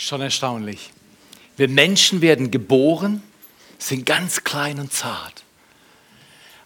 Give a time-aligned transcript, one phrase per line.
[0.00, 0.92] Schon erstaunlich.
[1.56, 3.20] Wir Menschen werden geboren,
[3.78, 5.42] sind ganz klein und zart.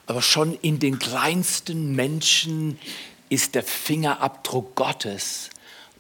[0.06, 2.78] Aber schon in den kleinsten Menschen
[3.30, 5.48] ist der Fingerabdruck Gottes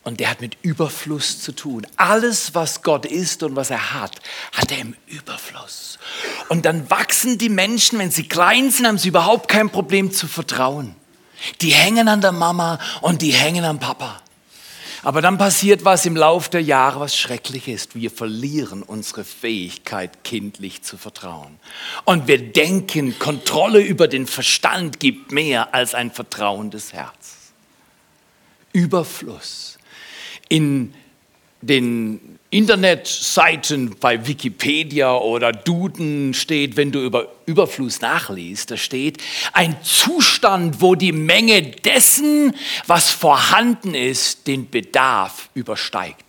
[0.04, 1.86] und der hat mit Überfluss zu tun.
[1.96, 4.20] Alles, was Gott ist und was er hat,
[4.52, 5.98] hat er im Überfluss.
[6.50, 10.28] Und dann wachsen die Menschen, wenn sie klein sind, haben sie überhaupt kein Problem zu
[10.28, 10.94] vertrauen.
[11.62, 14.20] Die hängen an der Mama und die hängen am Papa.
[15.04, 17.96] Aber dann passiert was im Lauf der Jahre, was schrecklich ist.
[17.96, 21.58] Wir verlieren unsere Fähigkeit, kindlich zu vertrauen.
[22.04, 27.52] Und wir denken, Kontrolle über den Verstand gibt mehr als ein Vertrauen des Herzens.
[28.72, 29.78] Überfluss.
[30.48, 30.94] In
[31.62, 39.22] den Internetseiten bei Wikipedia oder Duden steht, wenn du über Überfluss nachliest, da steht
[39.54, 42.54] ein Zustand, wo die Menge dessen,
[42.86, 46.21] was vorhanden ist, den Bedarf übersteigt.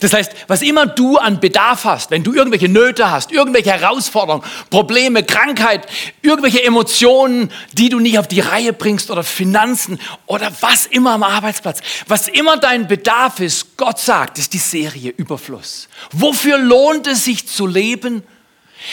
[0.00, 4.44] Das heißt, was immer du an Bedarf hast, wenn du irgendwelche Nöte hast, irgendwelche Herausforderungen,
[4.70, 5.86] Probleme, Krankheit,
[6.22, 11.22] irgendwelche Emotionen, die du nicht auf die Reihe bringst oder Finanzen oder was immer am
[11.22, 15.88] Arbeitsplatz, was immer dein Bedarf ist, Gott sagt, ist die Serie Überfluss.
[16.12, 18.22] Wofür lohnt es sich zu leben?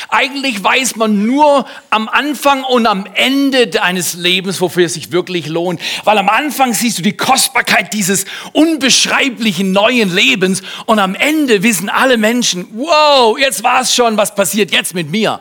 [0.10, 5.48] Eigentlich weiß man nur am Anfang und am Ende deines Lebens, wofür es sich wirklich
[5.48, 5.80] lohnt.
[6.04, 11.90] Weil am Anfang siehst du die Kostbarkeit dieses unbeschreiblichen neuen Lebens und am Ende wissen
[11.90, 15.40] alle Menschen, wow, jetzt war es schon, was passiert jetzt mit mir.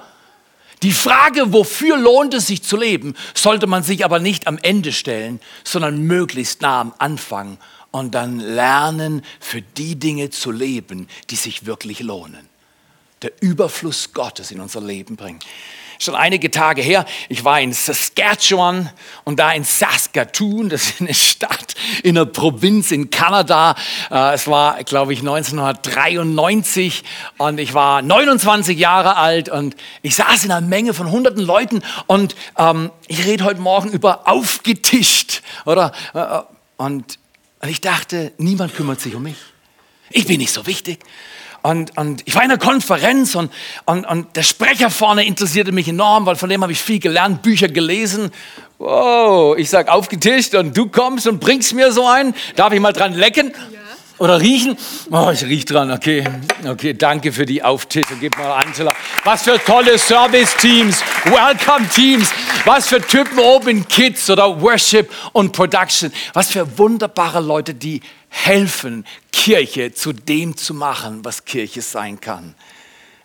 [0.82, 4.92] Die Frage, wofür lohnt es sich zu leben, sollte man sich aber nicht am Ende
[4.92, 7.56] stellen, sondern möglichst nah am Anfang
[7.90, 12.53] und dann lernen, für die Dinge zu leben, die sich wirklich lohnen
[13.24, 15.40] der Überfluss Gottes in unser Leben bringen.
[15.98, 18.90] Schon einige Tage her, ich war in Saskatchewan
[19.22, 23.76] und da in Saskatoon, das ist eine Stadt in einer Provinz in Kanada.
[24.10, 27.04] Äh, es war, glaube ich, 1993
[27.38, 31.82] und ich war 29 Jahre alt und ich saß in einer Menge von hunderten Leuten
[32.06, 35.92] und ähm, ich rede heute Morgen über aufgetischt, oder?
[36.12, 36.40] Äh,
[36.76, 37.18] und,
[37.60, 39.36] und ich dachte, niemand kümmert sich um mich.
[40.10, 41.00] Ich bin nicht so wichtig.
[41.64, 43.50] Und, und ich war in einer Konferenz und,
[43.86, 47.40] und, und der Sprecher vorne interessierte mich enorm, weil von dem habe ich viel gelernt,
[47.40, 48.30] Bücher gelesen.
[48.76, 52.34] Wow, ich sag aufgetischt und du kommst und bringst mir so einen.
[52.54, 53.50] Darf ich mal dran lecken?
[53.72, 53.78] Ja.
[54.18, 54.76] Oder riechen?
[55.10, 56.22] Oh, ich riech dran, okay.
[56.68, 58.14] Okay, danke für die Auftische.
[58.20, 58.94] Gib mal Angela.
[59.24, 62.28] Was für tolle Service-Teams, Welcome-Teams.
[62.66, 66.12] Was für Typen Open Kids oder Worship und Production.
[66.34, 68.02] Was für wunderbare Leute, die
[68.34, 72.54] helfen, Kirche zu dem zu machen, was Kirche sein kann.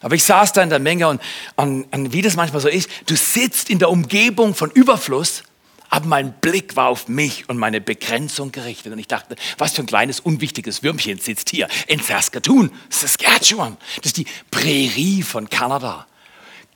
[0.02, 1.22] Aber ich saß da in der Menge und,
[1.56, 5.44] und, und wie das manchmal so ist, du sitzt in der Umgebung von Überfluss,
[5.90, 8.94] aber mein Blick war auf mich und meine Begrenzung gerichtet.
[8.94, 13.76] Und ich dachte, was für ein kleines, unwichtiges Würmchen sitzt hier in Saskatoon, Saskatchewan.
[13.98, 16.06] Das ist die Prärie von Kanada.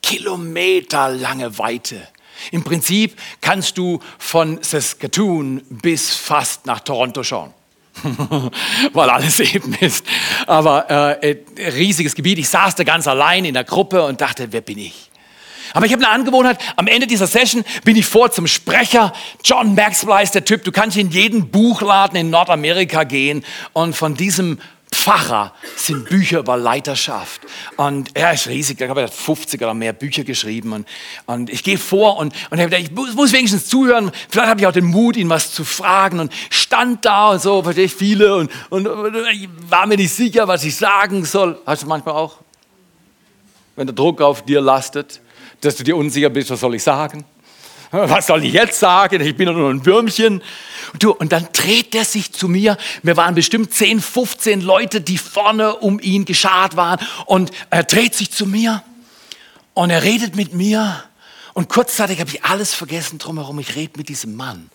[0.02, 2.08] Kilometerlange Weite.
[2.50, 7.54] Im Prinzip kannst du von Saskatoon bis fast nach Toronto schauen.
[8.92, 10.04] weil alles eben ist.
[10.46, 12.38] Aber äh, riesiges Gebiet.
[12.38, 15.10] Ich saß da ganz allein in der Gruppe und dachte, wer bin ich?
[15.72, 19.12] Aber ich habe eine Angewohnheit, am Ende dieser Session bin ich vor zum Sprecher.
[19.42, 24.14] John Maxwell ist der Typ, du kannst in jeden Buchladen in Nordamerika gehen und von
[24.14, 24.60] diesem
[24.94, 27.42] Pfarrer sind Bücher über Leiterschaft.
[27.76, 30.72] Und er ist riesig, ich glaube, er hat 50 oder mehr Bücher geschrieben.
[30.72, 30.88] Und,
[31.26, 34.10] und ich gehe vor und, und ich muss wenigstens zuhören.
[34.28, 36.20] Vielleicht habe ich auch den Mut, ihn was zu fragen.
[36.20, 38.36] Und stand da und so, verstehe ich viele.
[38.36, 41.58] Und, und, und ich war mir nicht sicher, was ich sagen soll.
[41.66, 42.38] Hast du manchmal auch?
[43.76, 45.20] Wenn der Druck auf dir lastet,
[45.60, 47.24] dass du dir unsicher bist, was soll ich sagen?
[48.08, 49.20] Was soll ich jetzt sagen?
[49.20, 50.42] Ich bin nur ein Würmchen.
[50.98, 52.76] Du, und dann dreht er sich zu mir.
[53.04, 56.98] Wir waren bestimmt 10, 15 Leute, die vorne um ihn geschart waren.
[57.26, 58.82] Und er dreht sich zu mir
[59.74, 61.04] und er redet mit mir.
[61.52, 63.60] Und kurzzeitig habe ich alles vergessen drumherum.
[63.60, 64.70] Ich rede mit diesem Mann.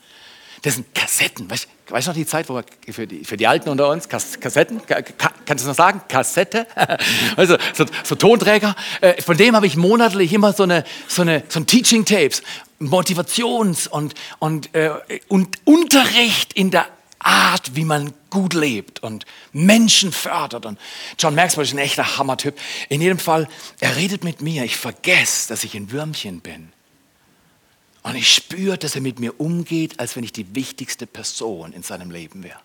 [0.61, 1.49] Das sind Kassetten.
[1.49, 4.81] Weißt du noch die Zeit, wo wir für die, für die Alten unter uns, Kassetten,
[4.87, 5.15] kannst
[5.49, 6.01] du es noch sagen?
[6.07, 6.67] Kassette?
[7.37, 8.75] Also so, so Tonträger.
[9.01, 12.43] Äh, von dem habe ich monatlich immer so eine, so eine so ein Teaching Tapes,
[12.79, 14.91] Motivations- und, und, äh,
[15.27, 16.85] und Unterricht in der
[17.19, 20.65] Art, wie man gut lebt und Menschen fördert.
[20.65, 20.79] Und
[21.17, 22.57] John Maxwell ist ein echter Hammertyp.
[22.87, 23.47] In jedem Fall,
[23.79, 24.63] er redet mit mir.
[24.63, 26.71] Ich vergesse, dass ich ein Würmchen bin.
[28.03, 31.83] Und ich spüre, dass er mit mir umgeht, als wenn ich die wichtigste Person in
[31.83, 32.59] seinem Leben wäre.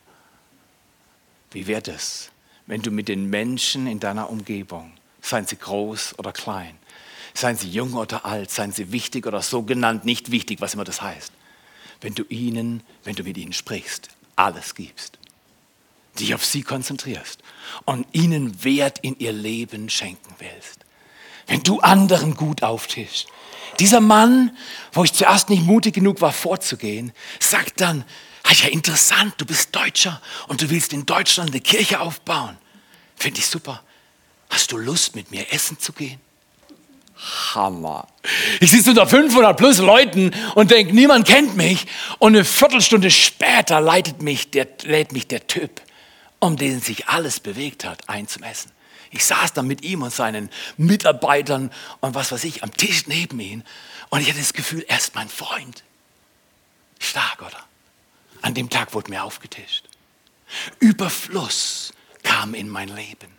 [1.51, 2.31] Wie wäre das,
[2.67, 6.77] wenn du mit den Menschen in deiner Umgebung, seien sie groß oder klein,
[7.35, 10.85] seien sie jung oder alt, seien sie wichtig oder so genannt nicht wichtig, was immer
[10.85, 11.33] das heißt,
[12.01, 15.19] wenn du ihnen, wenn du mit ihnen sprichst, alles gibst.
[16.19, 17.41] dich auf sie konzentrierst
[17.85, 20.81] und ihnen Wert in ihr Leben schenken willst.
[21.47, 23.27] Wenn du anderen gut auftischst.
[23.81, 24.57] Dieser Mann,
[24.93, 28.05] wo ich zuerst nicht mutig genug war vorzugehen, sagt dann,
[28.43, 32.57] ah ja interessant, du bist Deutscher und du willst in Deutschland eine Kirche aufbauen.
[33.17, 33.83] Finde ich super.
[34.51, 36.21] Hast du Lust, mit mir essen zu gehen?
[37.55, 38.07] Hammer.
[38.61, 41.87] Ich sitze unter 500 plus Leuten und denke, niemand kennt mich.
[42.19, 45.81] Und eine Viertelstunde später leitet mich der, lädt mich der Typ,
[46.41, 48.74] um den sich alles bewegt hat, ein zum Essen.
[49.15, 51.71] Ich saß dann mit ihm und seinen Mitarbeitern
[52.01, 53.63] und was weiß ich am Tisch neben ihm.
[54.11, 55.85] Und ich hatte das Gefühl, er ist mein Freund.
[56.99, 57.65] Stark, oder?
[58.43, 59.85] An dem Tag wurde mir aufgetischt.
[60.81, 61.95] Überfluss
[62.25, 63.33] kam in mein Leben.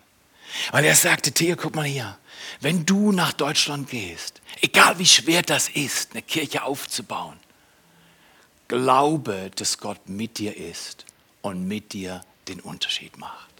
[0.72, 2.18] Weil er sagte, Theo, guck mal hier,
[2.62, 7.38] wenn du nach Deutschland gehst, egal wie schwer das ist, eine Kirche aufzubauen,
[8.70, 11.06] glaube, dass Gott mit dir ist
[11.42, 13.55] und mit dir den Unterschied macht.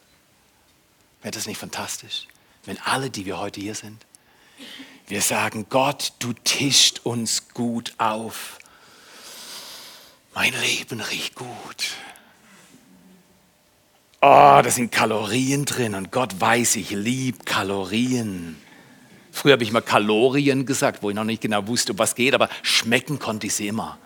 [1.26, 2.28] Wäre das nicht fantastisch,
[2.66, 4.06] wenn alle, die wir heute hier sind,
[5.08, 8.60] wir sagen, Gott, du tischt uns gut auf.
[10.36, 11.96] Mein Leben riecht gut.
[14.22, 18.62] Oh, da sind Kalorien drin und Gott weiß, ich liebe Kalorien.
[19.32, 22.36] Früher habe ich mal Kalorien gesagt, wo ich noch nicht genau wusste, um was geht,
[22.36, 23.98] aber schmecken konnte ich sie immer.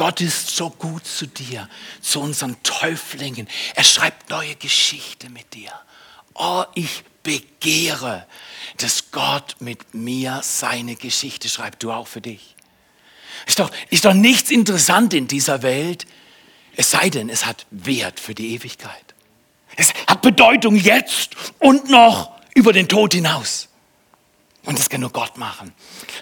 [0.00, 1.68] Gott ist so gut zu dir,
[2.00, 3.46] zu unseren Täuflingen.
[3.74, 5.72] Er schreibt neue Geschichte mit dir.
[6.32, 8.26] Oh, ich begehre,
[8.78, 11.82] dass Gott mit mir seine Geschichte schreibt.
[11.82, 12.56] Du auch für dich.
[13.44, 16.06] Ist doch, ist doch nichts interessant in dieser Welt,
[16.76, 19.14] es sei denn, es hat Wert für die Ewigkeit.
[19.76, 23.68] Es hat Bedeutung jetzt und noch über den Tod hinaus.
[24.70, 25.72] Und das kann nur Gott machen.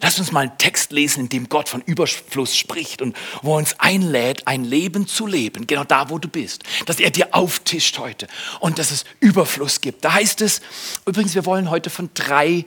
[0.00, 3.59] Lass uns mal einen Text lesen, in dem Gott von Überfluss spricht und wo er
[3.59, 6.62] uns einlädt, ein Leben zu leben, genau da, wo du bist.
[6.87, 8.27] Dass er dir auftischt heute
[8.61, 10.03] und dass es Überfluss gibt.
[10.03, 10.62] Da heißt es,
[11.05, 12.65] übrigens, wir wollen heute von drei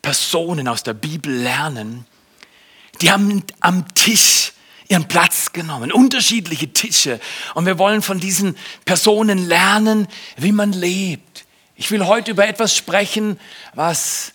[0.00, 2.06] Personen aus der Bibel lernen,
[3.02, 4.54] die haben am Tisch
[4.88, 7.20] ihren Platz genommen, unterschiedliche Tische.
[7.52, 10.08] Und wir wollen von diesen Personen lernen,
[10.38, 11.44] wie man lebt.
[11.74, 13.38] Ich will heute über etwas sprechen,
[13.74, 14.32] was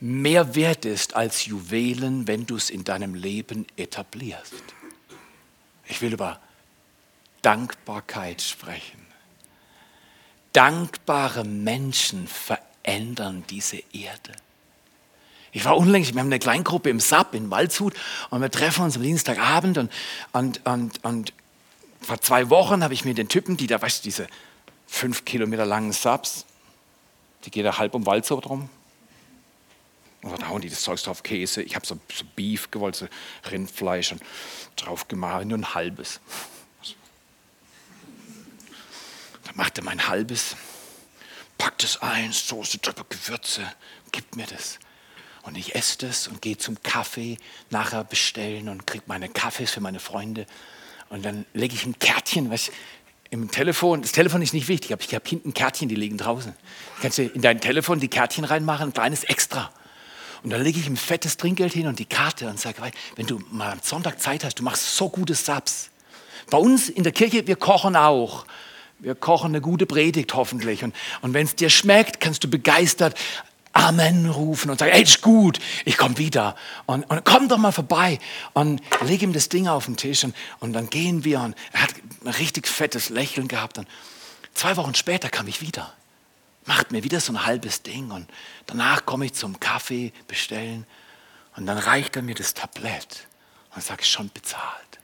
[0.00, 4.64] mehr wert ist als Juwelen, wenn du es in deinem Leben etablierst.
[5.86, 6.40] Ich will über
[7.42, 9.00] Dankbarkeit sprechen.
[10.52, 14.32] Dankbare Menschen verändern diese Erde.
[15.52, 17.94] Ich war unlängst, wir haben eine Kleingruppe im SAP in Waldshut
[18.30, 19.92] und wir treffen uns am Dienstagabend und,
[20.32, 21.32] und, und, und
[22.00, 24.28] vor zwei Wochen habe ich mir den Typen, die da, weißt du, diese
[24.86, 26.46] fünf Kilometer langen Subs,
[27.44, 28.70] die geht da halb um Waldshut rum.
[30.22, 31.62] Und da hauen die das Zeug drauf, Käse.
[31.62, 33.08] Ich habe so, so, Beef gewollt, so
[33.50, 34.22] Rindfleisch und
[34.76, 36.20] drauf gemacht, nur ein halbes.
[39.44, 40.56] Da er mein halbes,
[41.58, 43.62] packt es ein, Soße drüber, Gewürze,
[44.12, 44.78] gibt mir das.
[45.42, 47.38] Und ich esse das und gehe zum Kaffee
[47.70, 50.46] nachher bestellen und kriege meine Kaffees für meine Freunde.
[51.08, 52.70] Und dann lege ich ein Kärtchen, was
[53.30, 56.54] im Telefon, das Telefon ist nicht wichtig, aber ich habe hinten Kärtchen, die liegen draußen.
[57.00, 59.72] Kannst du in dein Telefon die Kärtchen reinmachen, ein kleines Extra.
[60.42, 62.80] Und dann lege ich ein fettes Trinkgeld hin und die Karte und sage,
[63.16, 65.90] wenn du mal am Sonntag Zeit hast, du machst so gute Subs.
[66.48, 68.46] Bei uns in der Kirche, wir kochen auch.
[68.98, 70.82] Wir kochen eine gute Predigt hoffentlich.
[70.84, 73.16] Und, und wenn es dir schmeckt, kannst du begeistert
[73.72, 76.56] Amen rufen und sagen, ey, ist gut, ich komme wieder.
[76.86, 78.18] Und, und komm doch mal vorbei.
[78.52, 81.40] Und leg ihm das Ding auf den Tisch und, und dann gehen wir.
[81.40, 83.78] Und er hat ein richtig fettes Lächeln gehabt.
[83.78, 83.86] Und
[84.54, 85.92] zwei Wochen später kam ich wieder.
[86.66, 88.10] Macht mir wieder so ein halbes Ding.
[88.10, 88.30] Und
[88.66, 90.86] danach komme ich zum Kaffee bestellen.
[91.56, 93.26] Und dann reicht er mir das Tablett
[93.74, 94.98] und sagt, schon bezahlt.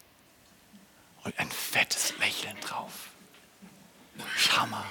[1.25, 2.93] Und ein fettes Lächeln drauf.
[4.57, 4.85] Hammer.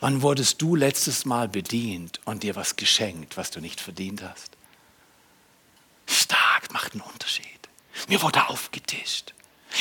[0.00, 4.56] Wann wurdest du letztes Mal bedient und dir was geschenkt, was du nicht verdient hast?
[6.06, 7.46] Stark, macht einen Unterschied.
[8.08, 9.32] Mir wurde aufgetischt.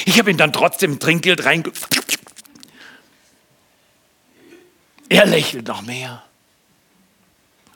[0.06, 1.63] Ich habe ihm dann trotzdem Trinkgeld rein.
[5.12, 6.24] Er lächelt noch mehr.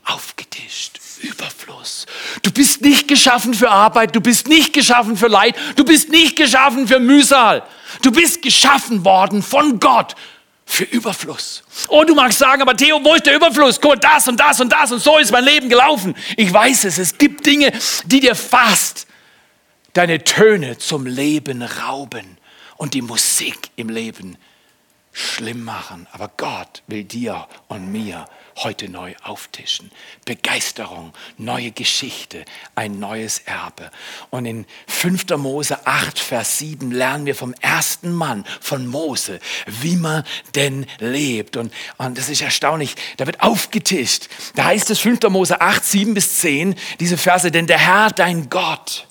[0.05, 2.05] Aufgetischt, Überfluss.
[2.43, 6.37] Du bist nicht geschaffen für Arbeit, du bist nicht geschaffen für Leid, du bist nicht
[6.37, 7.63] geschaffen für Mühsal.
[8.01, 10.15] Du bist geschaffen worden von Gott
[10.65, 11.63] für Überfluss.
[11.89, 13.81] Oh, du magst sagen, aber Theo, wo ist der Überfluss?
[13.81, 16.15] Guck, das und das und das und so ist mein Leben gelaufen.
[16.37, 17.73] Ich weiß es, es gibt Dinge,
[18.05, 19.07] die dir fast
[19.91, 22.37] deine Töne zum Leben rauben
[22.77, 24.37] und die Musik im Leben
[25.15, 26.07] schlimm machen.
[26.11, 28.25] Aber Gott will dir und mir
[28.57, 29.91] heute neu auftischen.
[30.25, 32.43] Begeisterung, neue Geschichte,
[32.75, 33.91] ein neues Erbe.
[34.29, 35.37] Und in 5.
[35.37, 41.57] Mose 8, Vers 7 lernen wir vom ersten Mann, von Mose, wie man denn lebt.
[41.57, 44.27] Und, und das ist erstaunlich, da wird aufgetischt.
[44.55, 45.21] Da heißt es 5.
[45.29, 49.07] Mose 8, 7 bis 10, diese Verse, denn der Herr, dein Gott,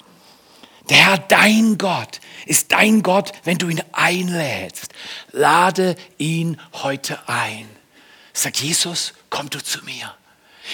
[0.89, 4.93] der Herr, dein Gott, ist dein Gott, wenn du ihn einlädst.
[5.33, 7.69] Lade ihn heute ein.
[8.33, 10.15] Sagt Jesus, komm du zu mir.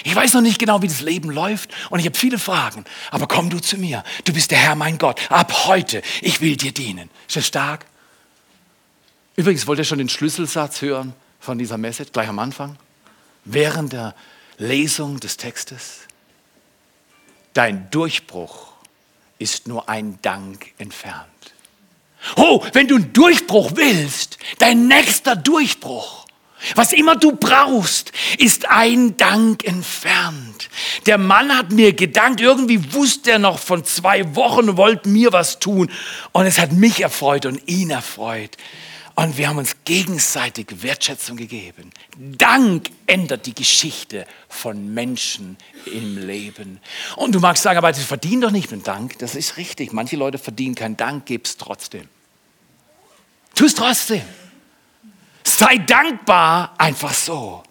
[0.04, 3.26] Ich weiß noch nicht genau, wie das Leben läuft und ich habe viele Fragen, aber
[3.26, 4.04] komm du zu mir.
[4.24, 5.20] Du bist der Herr, mein Gott.
[5.30, 7.10] Ab heute, ich will dir dienen.
[7.26, 7.86] Ist das stark?
[9.36, 12.76] Übrigens, wollt ihr schon den Schlüsselsatz hören von dieser Message gleich am Anfang?
[13.44, 14.14] Während der
[14.58, 16.00] Lesung des Textes?
[17.52, 18.69] Dein Durchbruch
[19.40, 21.26] ist nur ein Dank entfernt.
[22.36, 26.26] Oh, wenn du einen Durchbruch willst, dein nächster Durchbruch,
[26.74, 30.68] was immer du brauchst, ist ein Dank entfernt.
[31.06, 35.58] Der Mann hat mir gedankt, irgendwie wusste er noch von zwei Wochen wollte mir was
[35.58, 35.90] tun.
[36.32, 38.58] Und es hat mich erfreut und ihn erfreut.
[39.14, 41.90] Und wir haben uns gegenseitig Wertschätzung gegeben.
[42.16, 46.80] Dank ändert die Geschichte von Menschen im Leben.
[47.16, 49.18] Und du magst sagen, aber sie verdienen doch nicht mit Dank.
[49.18, 49.92] Das ist richtig.
[49.92, 52.08] Manche Leute verdienen keinen Dank, gib's trotzdem.
[53.54, 54.22] Tu es trotzdem.
[55.44, 57.62] Sei dankbar einfach so.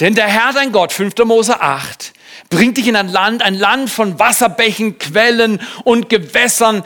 [0.00, 1.14] Denn der Herr, dein Gott, 5.
[1.24, 2.12] Mose 8,
[2.50, 6.84] bringt dich in ein Land, ein Land von Wasserbächen, Quellen und Gewässern,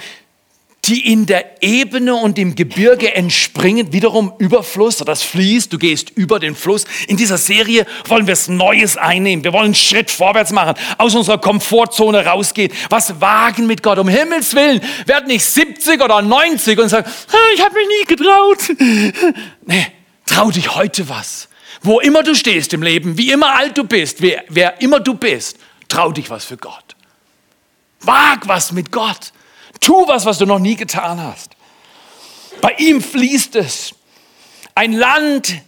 [0.87, 6.39] die in der Ebene und im Gebirge entspringen, wiederum Überfluss, das fließt, du gehst über
[6.41, 6.85] den Fluss.
[7.07, 9.45] In dieser Serie wollen wir es Neues einnehmen.
[9.45, 13.99] Wir wollen einen Schritt vorwärts machen, aus unserer Komfortzone rausgehen, was wagen mit Gott.
[13.99, 17.11] Um Himmels Willen, werd nicht 70 oder 90 und sagen,
[17.55, 18.59] ich habe mich nie getraut.
[19.67, 19.87] Nee,
[20.27, 21.49] trau dich heute was.
[21.83, 25.15] Wo immer du stehst im Leben, wie immer alt du bist, wer, wer immer du
[25.15, 25.59] bist,
[25.89, 26.97] trau dich was für Gott.
[28.01, 29.33] Wag was mit Gott.
[29.81, 31.53] Tu was, was du noch nie getan hast.
[32.61, 33.95] Bei ihm fließt es.
[34.75, 35.63] Ein Land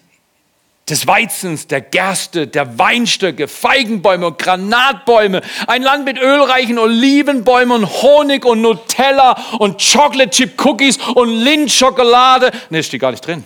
[0.89, 5.41] des Weizens, der Gerste, der Weinstöcke, Feigenbäume und Granatbäume.
[5.67, 12.51] Ein Land mit ölreichen Olivenbäumen und Honig und Nutella und Chocolate Chip Cookies und Lindschokolade.
[12.71, 13.45] Ne, steht gar nicht drin.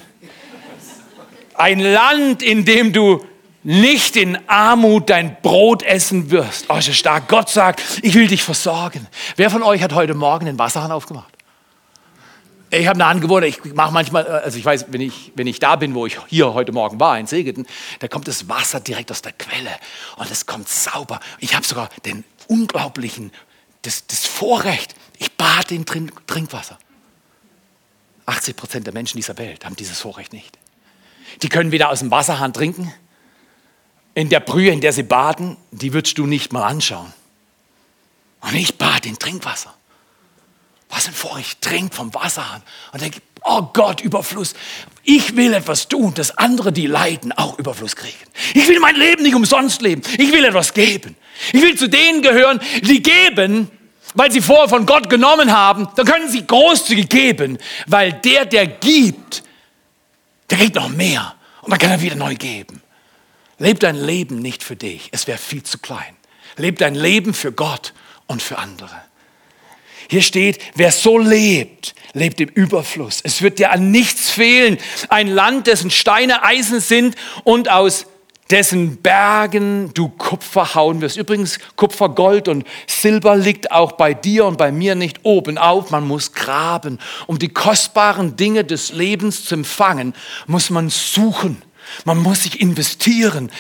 [1.55, 3.25] Ein Land, in dem du
[3.67, 6.67] nicht in Armut dein Brot essen wirst.
[6.69, 7.27] Oh, ist das stark.
[7.27, 9.09] Gott sagt, ich will dich versorgen.
[9.35, 11.35] Wer von euch hat heute Morgen den Wasserhahn aufgemacht?
[12.71, 15.75] Ich habe eine Angewohnheit, ich mache manchmal, also ich weiß, wenn ich, wenn ich da
[15.75, 17.67] bin, wo ich hier heute Morgen war, in Segeten,
[17.99, 19.71] da kommt das Wasser direkt aus der Quelle
[20.17, 21.19] und es kommt sauber.
[21.41, 23.33] Ich habe sogar den unglaublichen,
[23.83, 26.79] das, das Vorrecht, ich bade in Trinkwasser.
[28.27, 30.57] 80 Prozent der Menschen dieser Welt haben dieses Vorrecht nicht.
[31.43, 32.93] Die können weder aus dem Wasserhahn trinken,
[34.17, 37.13] in der Brühe, in der sie baden, die würdest du nicht mal anschauen.
[38.41, 39.75] Und ich bade in Trinkwasser.
[40.89, 44.55] Was ein Vorrecht, trink vom Wasserhahn und denke, oh Gott, Überfluss.
[45.03, 48.17] Ich will etwas tun, dass andere, die leiden, auch Überfluss kriegen.
[48.55, 50.01] Ich will mein Leben nicht umsonst leben.
[50.17, 51.15] Ich will etwas geben.
[51.53, 53.71] Ich will zu denen gehören, die geben,
[54.15, 55.89] weil sie vorher von Gott genommen haben.
[55.95, 59.43] Dann können sie großzügig geben, weil der, der gibt,
[60.49, 61.35] der kriegt noch mehr.
[61.61, 62.81] Und dann kann er wieder neu geben.
[63.59, 66.17] Leb dein Leben nicht für dich, es wäre viel zu klein.
[66.57, 67.95] Leb dein Leben für Gott
[68.27, 68.91] und für andere.
[70.09, 73.21] Hier steht, wer so lebt, lebt im Überfluss.
[73.25, 74.79] Es wird dir an nichts fehlen.
[75.09, 78.07] Ein Land, dessen Steine Eisen sind und aus
[78.51, 81.17] dessen Bergen du Kupfer hauen wirst.
[81.17, 85.91] Übrigens, Kupfer, Gold und Silber liegt auch bei dir und bei mir nicht oben auf.
[85.91, 87.01] Man muss graben.
[87.27, 90.15] Um die kostbaren Dinge des Lebens zu empfangen,
[90.47, 91.61] muss man suchen.
[92.05, 93.51] Man muss sich investieren.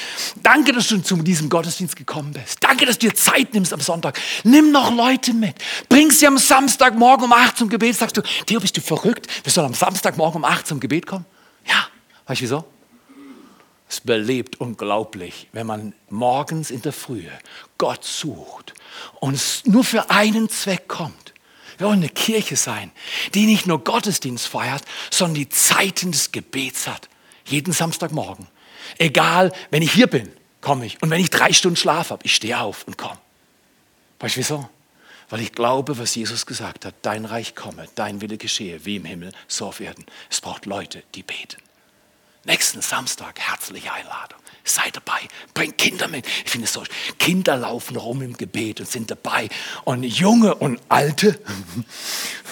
[0.42, 2.62] Danke, dass du zu diesem Gottesdienst gekommen bist.
[2.62, 4.20] Danke, dass du dir Zeit nimmst am Sonntag.
[4.44, 5.56] Nimm noch Leute mit.
[5.88, 7.96] Bring sie am Samstagmorgen um 8 zum Gebet.
[7.96, 9.26] Sagst du, Theo, bist du verrückt?
[9.44, 11.24] Wir sollen am Samstagmorgen um 8 zum Gebet kommen?
[11.66, 11.86] Ja.
[12.26, 12.64] Weißt du wieso?
[13.88, 17.30] Es belebt unglaublich, wenn man morgens in der Frühe
[17.78, 18.74] Gott sucht
[19.20, 21.34] und nur für einen Zweck kommt.
[21.78, 22.90] Wir wollen eine Kirche sein,
[23.34, 27.08] die nicht nur Gottesdienst feiert, sondern die Zeiten des Gebets hat.
[27.46, 28.46] Jeden Samstagmorgen.
[28.98, 31.02] Egal, wenn ich hier bin, komme ich.
[31.02, 33.18] Und wenn ich drei Stunden Schlaf habe, ich stehe auf und komme.
[34.18, 34.68] Weißt du wieso?
[35.28, 39.04] Weil ich glaube, was Jesus gesagt hat, dein Reich komme, dein Wille geschehe, wie im
[39.04, 40.06] Himmel, so auf Erden.
[40.30, 41.60] Es braucht Leute, die beten.
[42.44, 44.38] Nächsten Samstag, herzliche Einladung.
[44.62, 45.18] Sei dabei,
[45.52, 46.26] bring Kinder mit.
[46.44, 46.84] Ich finde es so,
[47.18, 49.48] Kinder laufen rum im Gebet und sind dabei.
[49.84, 51.40] Und Junge und Alte,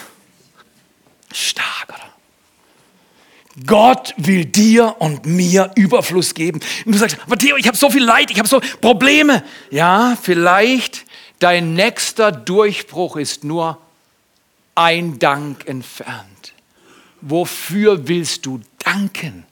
[1.33, 2.14] stark, oder?
[3.67, 6.61] Gott will dir und mir Überfluss geben.
[6.85, 9.45] Und du sagst, Theo, ich habe so viel Leid, ich habe so Probleme.
[9.71, 11.05] Ja, vielleicht
[11.39, 13.79] dein nächster Durchbruch ist nur
[14.75, 16.53] ein Dank entfernt.
[17.21, 19.47] Wofür willst du danken?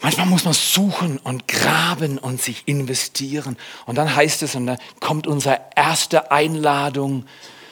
[0.00, 3.56] Manchmal muss man suchen und graben und sich investieren.
[3.86, 7.24] Und dann heißt es, und dann kommt unsere erste Einladung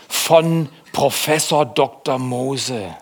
[0.09, 2.19] von Professor Dr.
[2.19, 2.97] Mose.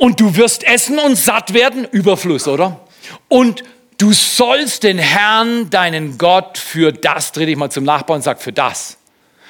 [0.00, 2.80] Und du wirst essen und satt werden, Überfluss, oder?
[3.28, 3.62] Und
[3.98, 8.40] du sollst den Herrn, deinen Gott, für das, dreh dich mal zum Nachbarn und sag,
[8.40, 8.96] für das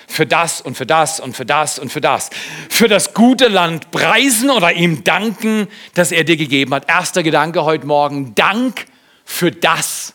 [0.09, 2.30] für das und für das und für das und für das.
[2.69, 6.90] Für das gute Land preisen oder ihm danken, das er dir gegeben hat.
[6.90, 8.87] Erster Gedanke heute Morgen, Dank
[9.25, 10.14] für das.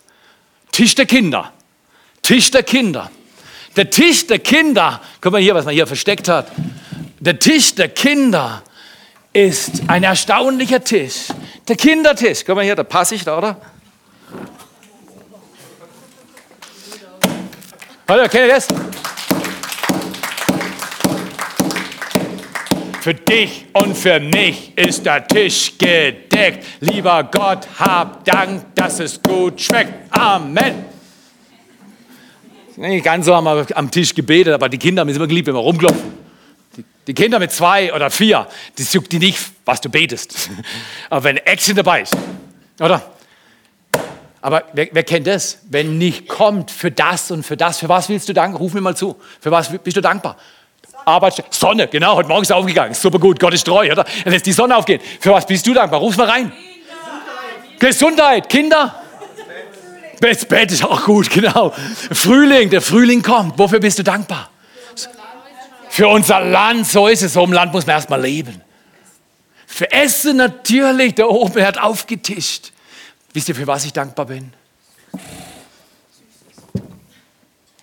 [0.74, 1.54] Tisch der Kinder.
[2.24, 3.10] Tisch der Kinder.
[3.77, 6.51] Der Tisch der Kinder, guck mal hier, was man hier versteckt hat.
[7.22, 8.63] Der Tisch der Kinder
[9.36, 11.27] ist ein erstaunlicher Tisch.
[11.68, 13.58] Der Kindertisch, guck mal hier, da passe ich da, oder?
[18.08, 18.68] Hallo, kennt ihr das?
[23.01, 26.65] Für dich und für mich ist der Tisch gedeckt.
[26.80, 30.15] Lieber Gott, hab Dank, dass es gut schmeckt.
[30.18, 30.86] Amen.
[32.77, 35.48] Nicht ganz so haben wir am Tisch gebetet, aber die Kinder haben es immer geliebt,
[35.48, 36.25] wenn wir rumklopfen.
[36.77, 40.50] Die, die Kinder mit zwei oder vier, die juckt die nicht, was du betest.
[41.10, 42.15] Aber wenn Action dabei ist,
[42.79, 43.12] oder?
[44.41, 45.60] Aber wer, wer, kennt das?
[45.70, 48.58] Wenn nicht kommt für das und für das, für was willst du danken?
[48.58, 49.15] Ruf mir mal zu.
[49.41, 50.38] Für was bist du dankbar?
[51.03, 51.48] Arbeitsstelle.
[51.51, 52.94] Sonne, genau, heute Morgen ist aufgegangen.
[52.94, 54.03] Super gut, Gott ist treu, oder?
[54.24, 55.01] Dann lässt die Sonne aufgehen.
[55.20, 56.00] Für was bist du dankbar?
[56.00, 56.51] Ruf mal rein.
[57.79, 58.50] Gesundheit, Gesundheit.
[58.50, 59.01] Kinder.
[60.22, 61.74] Das Bett ist auch gut, genau.
[62.12, 63.58] Frühling, der Frühling kommt.
[63.58, 64.50] Wofür bist du dankbar?
[65.96, 67.32] Für unser Land, so ist es.
[67.32, 68.62] So im Land muss man erstmal leben.
[69.66, 72.74] Für Essen natürlich, der oben hat aufgetischt.
[73.32, 74.54] Wisst ihr, für was ich dankbar bin?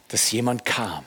[0.08, 1.04] Dass jemand kam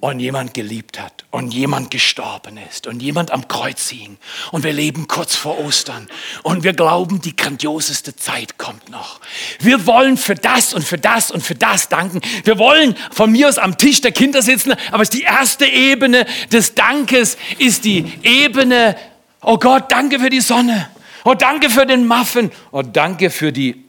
[0.00, 4.18] und jemand geliebt hat und jemand gestorben ist und jemand am Kreuz hing
[4.52, 6.08] und wir leben kurz vor Ostern
[6.42, 9.20] und wir glauben, die grandioseste Zeit kommt noch.
[9.60, 12.20] Wir wollen für das und für das und für das danken.
[12.44, 16.74] Wir wollen von mir aus am Tisch der Kinder sitzen, aber die erste Ebene des
[16.74, 18.96] Dankes ist die Ebene,
[19.42, 20.90] oh Gott, danke für die Sonne.
[21.24, 22.52] Oh, danke für den Muffin.
[22.70, 23.84] Oh, danke für die.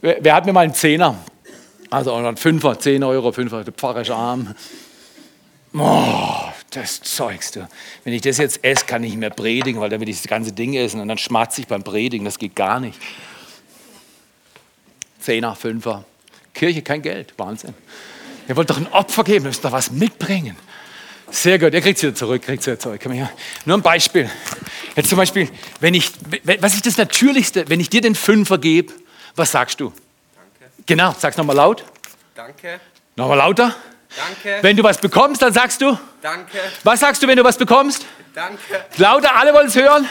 [0.00, 1.14] Wer hat mir mal einen Zehner?
[1.90, 4.54] Also ein Fünfer, 10 Euro, Fünfer, der Pfarrer ist arm.
[5.74, 7.68] Oh, das Zeugs, du.
[8.04, 10.28] Wenn ich das jetzt esse, kann ich nicht mehr predigen, weil dann will ich das
[10.28, 12.24] ganze Ding essen und dann schmatze ich beim Predigen.
[12.24, 12.98] Das geht gar nicht.
[15.20, 16.04] Zehner, Fünfer.
[16.54, 17.74] Kirche kein Geld, Wahnsinn.
[18.48, 20.56] Ihr wollt doch ein Opfer geben, ihr müsst doch was mitbringen.
[21.30, 23.00] Sehr gut, ihr kriegt es wieder zurück, kriegt wieder zurück.
[23.02, 23.30] Komm her.
[23.66, 24.30] Nur ein Beispiel.
[24.96, 26.10] Jetzt zum Beispiel, wenn ich,
[26.60, 28.94] was ist das Natürlichste, wenn ich dir den Fünfer gebe,
[29.36, 29.92] was sagst du?
[30.88, 31.84] Genau, sag's nochmal laut.
[32.34, 32.80] Danke.
[33.14, 33.74] Nochmal lauter.
[34.16, 34.62] Danke.
[34.62, 35.98] Wenn du was bekommst, dann sagst du.
[36.22, 36.58] Danke.
[36.82, 38.06] Was sagst du, wenn du was bekommst?
[38.34, 38.86] Danke.
[38.96, 40.08] Lauter, alle wollen es hören.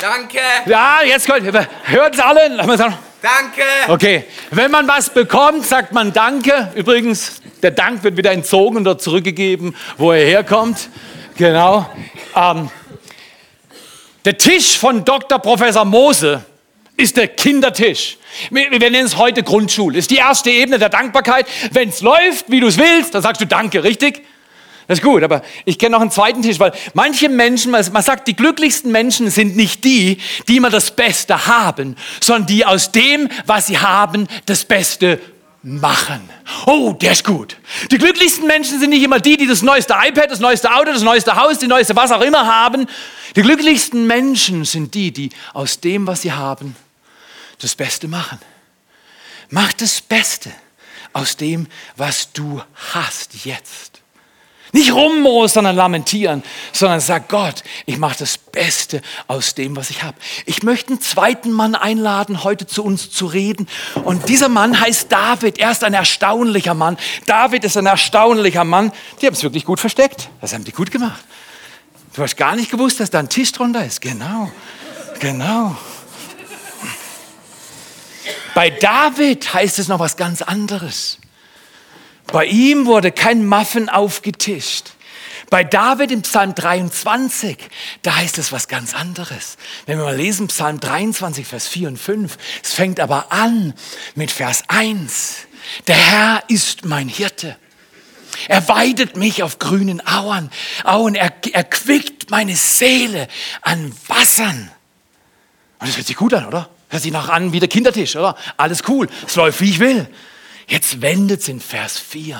[0.00, 0.40] Danke.
[0.66, 1.42] Ja, jetzt kommt.
[1.44, 2.48] Hört es alle.
[2.48, 2.98] Lass mal sagen.
[3.22, 3.62] Danke.
[3.86, 6.72] Okay, wenn man was bekommt, sagt man Danke.
[6.74, 10.88] Übrigens, der Dank wird wieder entzogen dort zurückgegeben, wo er herkommt.
[11.36, 11.88] Genau.
[12.34, 12.68] Ähm,
[14.24, 15.38] der Tisch von Dr.
[15.38, 16.44] Professor Mose
[17.00, 18.18] ist der Kindertisch.
[18.50, 19.98] Wir, wir nennen es heute Grundschule.
[19.98, 21.46] Ist die erste Ebene der Dankbarkeit.
[21.72, 24.22] Wenn es läuft, wie du es willst, dann sagst du Danke, richtig?
[24.86, 28.26] Das ist gut, aber ich kenne noch einen zweiten Tisch, weil manche Menschen, man sagt,
[28.26, 33.28] die glücklichsten Menschen sind nicht die, die immer das Beste haben, sondern die aus dem,
[33.46, 35.20] was sie haben, das Beste
[35.62, 36.28] machen.
[36.66, 37.56] Oh, der ist gut.
[37.92, 41.02] Die glücklichsten Menschen sind nicht immer die, die das neueste iPad, das neueste Auto, das
[41.02, 42.86] neueste Haus, die neueste was auch immer haben.
[43.36, 46.74] Die glücklichsten Menschen sind die, die aus dem, was sie haben,
[47.60, 48.38] das Beste machen.
[49.50, 50.52] Mach das Beste
[51.12, 54.00] aus dem, was du hast jetzt.
[54.72, 60.04] Nicht rummosern, sondern lamentieren, sondern sag Gott, ich mache das Beste aus dem, was ich
[60.04, 60.16] habe.
[60.46, 63.66] Ich möchte einen zweiten Mann einladen, heute zu uns zu reden.
[64.04, 65.58] Und dieser Mann heißt David.
[65.58, 66.98] Er ist ein erstaunlicher Mann.
[67.26, 68.92] David ist ein erstaunlicher Mann.
[69.20, 70.28] Die haben es wirklich gut versteckt.
[70.40, 71.24] Das haben die gut gemacht.
[72.14, 74.00] Du hast gar nicht gewusst, dass da ein Tisch drunter ist.
[74.00, 74.52] Genau,
[75.18, 75.76] genau.
[78.60, 81.16] Bei David heißt es noch was ganz anderes.
[82.26, 84.90] Bei ihm wurde kein Muffin aufgetischt.
[85.48, 87.56] Bei David im Psalm 23,
[88.02, 89.56] da heißt es was ganz anderes.
[89.86, 93.72] Wenn wir mal lesen, Psalm 23, Vers 4 und 5, es fängt aber an
[94.14, 95.46] mit Vers 1.
[95.86, 97.56] Der Herr ist mein Hirte.
[98.46, 100.50] Er weidet mich auf grünen Auern.
[100.84, 101.14] Auen.
[101.14, 103.26] Er, er quickt meine Seele
[103.62, 104.70] an Wassern.
[105.78, 106.68] Und das hört sich gut an, oder?
[106.90, 108.36] Hört sich noch an wie der Kindertisch, oder?
[108.56, 109.08] Alles cool.
[109.26, 110.08] Es läuft, wie ich will.
[110.66, 112.36] Jetzt wendet es in Vers 4.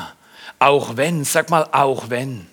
[0.59, 2.47] Auch wenn, sag mal, auch wenn.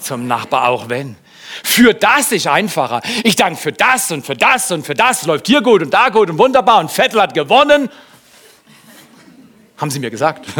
[0.00, 1.16] Zum Nachbar, auch wenn.
[1.62, 3.02] Für das ist einfacher.
[3.24, 5.26] Ich danke für das und für das und für das.
[5.26, 7.88] Läuft hier gut und da gut und wunderbar und Vettel hat gewonnen.
[9.76, 10.46] Haben sie mir gesagt.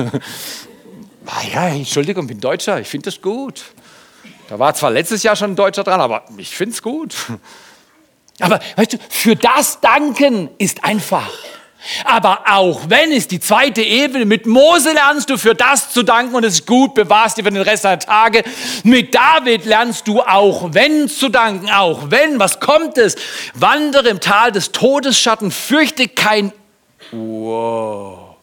[1.26, 3.64] ah ja, Entschuldigung, bin Deutscher, ich finde das gut.
[4.48, 7.14] Da war zwar letztes Jahr schon ein Deutscher dran, aber ich finde es gut.
[8.42, 11.30] Aber weißt du, für das Danken ist einfach.
[12.04, 16.34] Aber auch wenn es die zweite Ebene mit Mose lernst du für das zu danken
[16.34, 18.42] und es ist gut, bewahrst dir für den Rest deiner Tage.
[18.82, 23.14] Mit David lernst du auch wenn zu danken, auch wenn, was kommt es?
[23.54, 26.52] Wandere im Tal des Todesschatten, fürchte kein,
[27.12, 28.36] wow.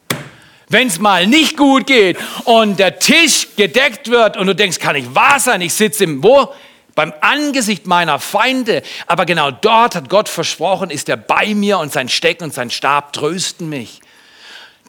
[0.69, 4.95] Wenn es mal nicht gut geht und der Tisch gedeckt wird und du denkst, kann
[4.95, 6.53] ich wahr sein, ich sitze im, wo?
[6.99, 8.83] Beim Angesicht meiner Feinde.
[9.07, 12.69] Aber genau dort hat Gott versprochen, ist er bei mir und sein Stecken und sein
[12.69, 14.01] Stab trösten mich.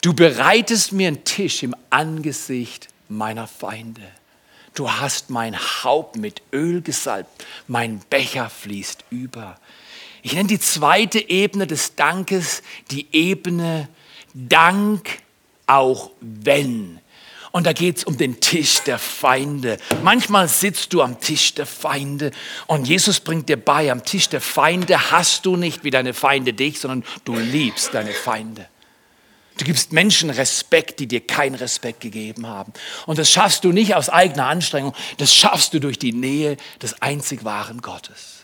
[0.01, 4.01] Du bereitest mir einen Tisch im Angesicht meiner Feinde.
[4.73, 9.57] Du hast mein Haupt mit Öl gesalbt, mein Becher fließt über.
[10.21, 13.87] Ich nenne die zweite Ebene des Dankes die Ebene
[14.33, 15.19] Dank,
[15.65, 16.99] auch wenn
[17.51, 19.77] und da geht es um den Tisch der Feinde.
[20.03, 22.31] Manchmal sitzt du am Tisch der Feinde
[22.67, 26.53] und Jesus bringt dir bei, am Tisch der Feinde hast du nicht wie deine Feinde
[26.53, 28.67] dich, sondern du liebst deine Feinde.
[29.57, 32.73] Du gibst Menschen Respekt, die dir keinen Respekt gegeben haben.
[33.05, 37.01] Und das schaffst du nicht aus eigener Anstrengung, das schaffst du durch die Nähe des
[37.01, 38.39] einzig wahren Gottes.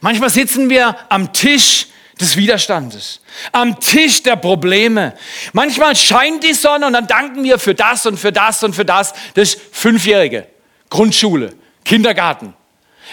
[0.00, 1.88] Manchmal sitzen wir am Tisch
[2.20, 3.20] des Widerstandes,
[3.52, 5.14] am Tisch der Probleme.
[5.52, 8.84] Manchmal scheint die Sonne und dann danken wir für das und für das und für
[8.84, 9.14] das.
[9.34, 10.46] Das Fünfjährige,
[10.90, 11.54] Grundschule,
[11.84, 12.54] Kindergarten.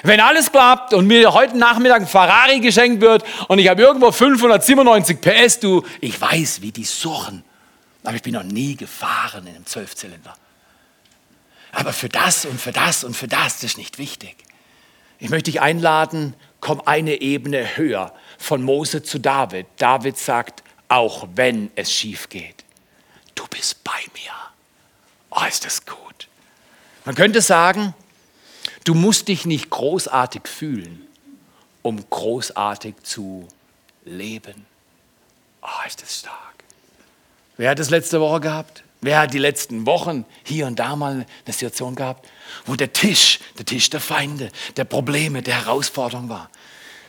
[0.03, 4.11] Wenn alles klappt und mir heute Nachmittag ein Ferrari geschenkt wird und ich habe irgendwo
[4.11, 7.43] 597 PS, du, ich weiß, wie die suchen,
[8.03, 10.35] aber ich bin noch nie gefahren in einem Zwölfzylinder.
[11.71, 14.35] Aber für das und für das und für das, das ist nicht wichtig.
[15.19, 16.33] Ich möchte dich einladen,
[16.65, 19.67] komm eine Ebene höher von Mose zu David.
[19.77, 22.65] David sagt, auch wenn es schief geht,
[23.35, 24.31] du bist bei mir.
[25.29, 26.27] Oh, ist das gut.
[27.05, 27.93] Man könnte sagen,
[28.83, 31.07] du musst dich nicht großartig fühlen,
[31.83, 33.47] um großartig zu
[34.03, 34.65] leben.
[35.61, 36.63] Oh, ist das stark.
[37.57, 38.83] Wer hat das letzte Woche gehabt?
[39.05, 42.27] Wer hat die letzten Wochen hier und da mal eine Situation gehabt,
[42.65, 46.49] wo der Tisch, der Tisch der Feinde, der Probleme, der Herausforderung war?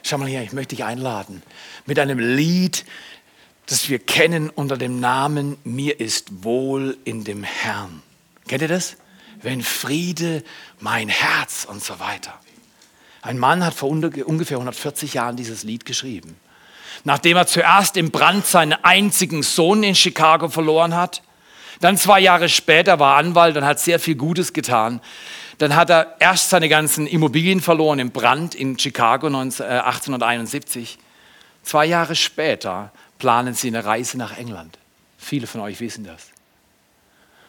[0.03, 1.43] Schau mal hier, ich möchte dich einladen
[1.87, 2.85] mit einem Lied,
[3.65, 8.03] das wir kennen unter dem Namen Mir ist wohl in dem Herrn.
[8.47, 8.99] Kennt ihr das?
[9.41, 10.45] Wenn Friede
[10.79, 12.39] mein Herz und so weiter.
[13.23, 16.37] Ein Mann hat vor ungefähr 140 Jahren dieses Lied geschrieben.
[17.05, 21.23] Nachdem er zuerst im Brand seinen einzigen Sohn in Chicago verloren hat,
[21.81, 25.01] dann zwei Jahre später war Anwalt und hat sehr viel Gutes getan.
[25.59, 30.95] Dann hat er erst seine ganzen Immobilien verloren im Brand in Chicago 1871.
[30.95, 31.03] Äh,
[31.62, 34.79] Zwei Jahre später planen sie eine Reise nach England.
[35.19, 36.29] Viele von euch wissen das.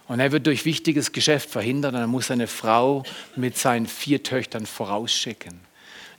[0.07, 3.03] Und er wird durch wichtiges Geschäft verhindert und er muss seine Frau
[3.35, 5.59] mit seinen vier Töchtern vorausschicken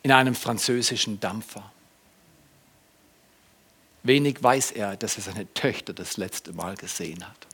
[0.05, 1.73] in einem französischen Dampfer.
[4.05, 7.48] Wenig weiß er, dass er seine Töchter das letzte Mal gesehen hat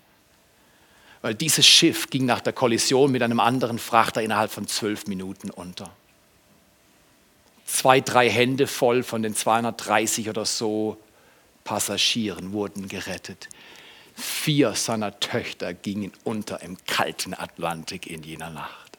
[1.24, 5.48] weil dieses Schiff ging nach der Kollision mit einem anderen Frachter innerhalb von zwölf Minuten
[5.48, 5.90] unter.
[7.64, 10.98] Zwei, drei Hände voll von den 230 oder so
[11.64, 13.48] Passagieren wurden gerettet.
[14.14, 18.98] Vier seiner Töchter gingen unter im kalten Atlantik in jener Nacht.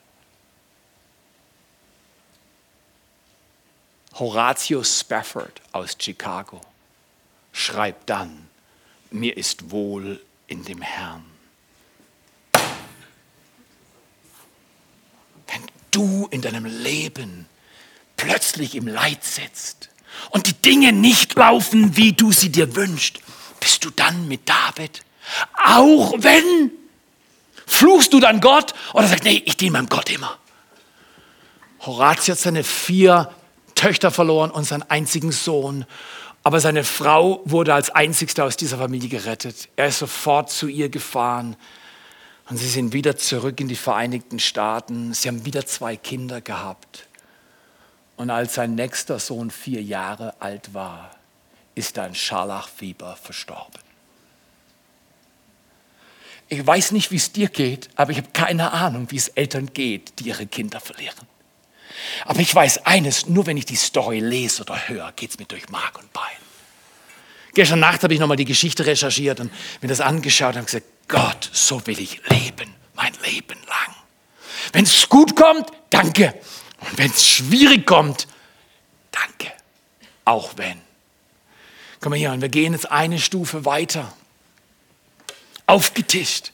[4.16, 6.60] Horatio Spafford aus Chicago
[7.54, 8.50] schreibt dann,
[9.12, 11.35] mir ist wohl in dem Herrn.
[15.96, 17.48] Du in deinem Leben
[18.18, 19.90] plötzlich im Leid sitzt
[20.32, 23.20] und die Dinge nicht laufen, wie du sie dir wünschst,
[23.60, 25.02] bist du dann mit David?
[25.66, 26.72] Auch wenn?
[27.66, 30.38] Fluchst du dann Gott oder sagst, nee, ich diene meinem Gott immer?
[31.80, 33.32] Horatio hat seine vier
[33.74, 35.86] Töchter verloren und seinen einzigen Sohn.
[36.44, 39.70] Aber seine Frau wurde als einzigste aus dieser Familie gerettet.
[39.76, 41.56] Er ist sofort zu ihr gefahren
[42.48, 45.14] und sie sind wieder zurück in die Vereinigten Staaten.
[45.14, 47.08] Sie haben wieder zwei Kinder gehabt.
[48.18, 51.12] Und als sein nächster Sohn vier Jahre alt war,
[51.74, 53.82] ist er an Scharlachfieber verstorben.
[56.48, 59.74] Ich weiß nicht, wie es dir geht, aber ich habe keine Ahnung, wie es Eltern
[59.74, 61.28] geht, die ihre Kinder verlieren.
[62.26, 65.46] Aber ich weiß eines, nur wenn ich die Story lese oder höre, geht es mir
[65.46, 66.24] durch Mark und Bein.
[67.56, 71.50] Gestern Nacht habe ich nochmal die Geschichte recherchiert und mir das angeschaut und gesagt, Gott,
[71.52, 73.96] so will ich leben, mein Leben lang.
[74.74, 76.34] Wenn es gut kommt, danke.
[76.82, 78.28] Und wenn es schwierig kommt,
[79.12, 79.52] danke.
[80.26, 80.82] Auch wenn.
[82.02, 84.14] Komm mal hier, und wir gehen jetzt eine Stufe weiter.
[85.68, 86.52] Aufgetischt.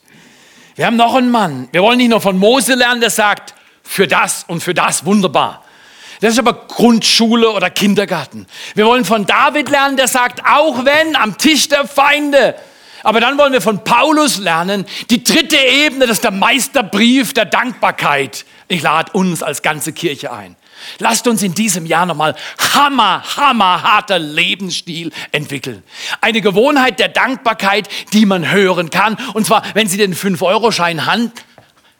[0.76, 1.68] Wir haben noch einen Mann.
[1.72, 5.64] Wir wollen nicht nur von Mose lernen, der sagt, für das und für das wunderbar.
[6.22, 8.46] Das ist aber Grundschule oder Kindergarten.
[8.76, 12.56] Wir wollen von David lernen, der sagt, auch wenn am Tisch der Feinde.
[13.04, 17.46] Aber dann wollen wir von Paulus lernen, die dritte Ebene, das ist der Meisterbrief der
[17.46, 18.46] Dankbarkeit.
[18.68, 20.56] Ich lade uns als ganze Kirche ein.
[20.98, 22.36] Lasst uns in diesem Jahr nochmal
[22.74, 25.84] hammer, hammerharter Lebensstil entwickeln.
[26.22, 29.18] Eine Gewohnheit der Dankbarkeit, die man hören kann.
[29.34, 31.44] Und zwar, wenn Sie den 5-Euro-Schein hand,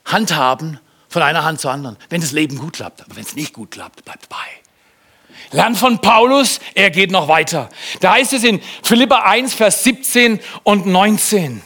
[0.06, 0.80] handhaben,
[1.12, 1.98] von einer Hand zur anderen.
[2.10, 3.02] Wenn das Leben gut klappt.
[3.02, 4.61] Aber wenn es nicht gut klappt, bleibt bei.
[5.52, 7.70] Lern von Paulus, er geht noch weiter.
[8.00, 11.62] Da heißt es in Philippa 1, Vers 17 und 19.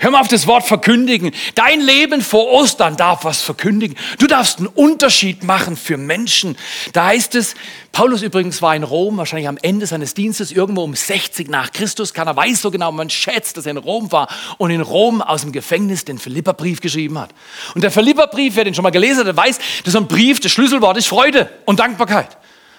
[0.00, 1.32] Hör mal auf das Wort verkündigen.
[1.56, 3.96] Dein Leben vor Ostern darf was verkündigen.
[4.20, 6.56] Du darfst einen Unterschied machen für Menschen.
[6.92, 7.56] Da heißt es,
[7.90, 12.14] Paulus übrigens war in Rom, wahrscheinlich am Ende seines Dienstes, irgendwo um 60 nach Christus.
[12.14, 15.40] Keiner weiß so genau, man schätzt, dass er in Rom war und in Rom aus
[15.40, 17.30] dem Gefängnis den Philipperbrief geschrieben hat.
[17.74, 20.38] Und der Philipperbrief, wer den schon mal gelesen hat, der weiß, dass so ein Brief,
[20.38, 22.37] das Schlüsselwort ist Freude und Dankbarkeit.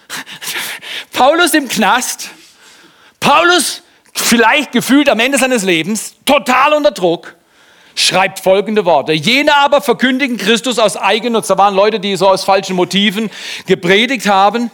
[1.13, 2.29] Paulus im Knast,
[3.19, 7.35] Paulus vielleicht gefühlt am Ende seines Lebens, total unter Druck,
[7.95, 9.13] schreibt folgende Worte.
[9.13, 11.47] Jene aber verkündigen Christus aus Eigennutz.
[11.47, 13.29] Da waren Leute, die so aus falschen Motiven
[13.65, 14.71] gepredigt haben.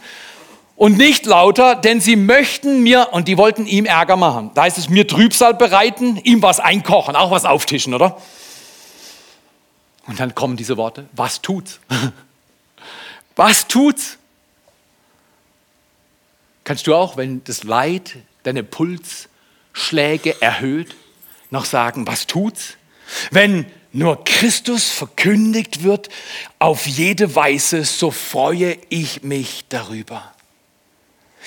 [0.76, 4.50] Und nicht lauter, denn sie möchten mir, und die wollten ihm Ärger machen.
[4.54, 8.18] Da heißt es, mir Trübsal bereiten, ihm was einkochen, auch was auftischen, oder?
[10.06, 11.80] Und dann kommen diese Worte, was tut's?
[13.36, 14.18] was tut's?
[16.66, 20.96] Kannst du auch, wenn das Leid deine Pulsschläge erhöht,
[21.50, 22.76] noch sagen, was tut's?
[23.30, 26.08] Wenn nur Christus verkündigt wird
[26.58, 30.34] auf jede Weise, so freue ich mich darüber.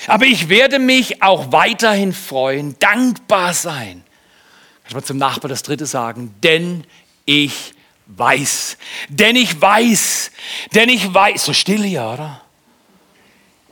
[0.06, 4.02] Aber ich werde mich auch weiterhin freuen, dankbar sein.
[4.84, 6.84] Kannst mal zum Nachbar das dritte sagen, denn
[7.26, 7.74] ich
[8.06, 8.78] weiß,
[9.10, 10.30] denn ich weiß,
[10.74, 12.40] denn ich weiß, so still hier, oder?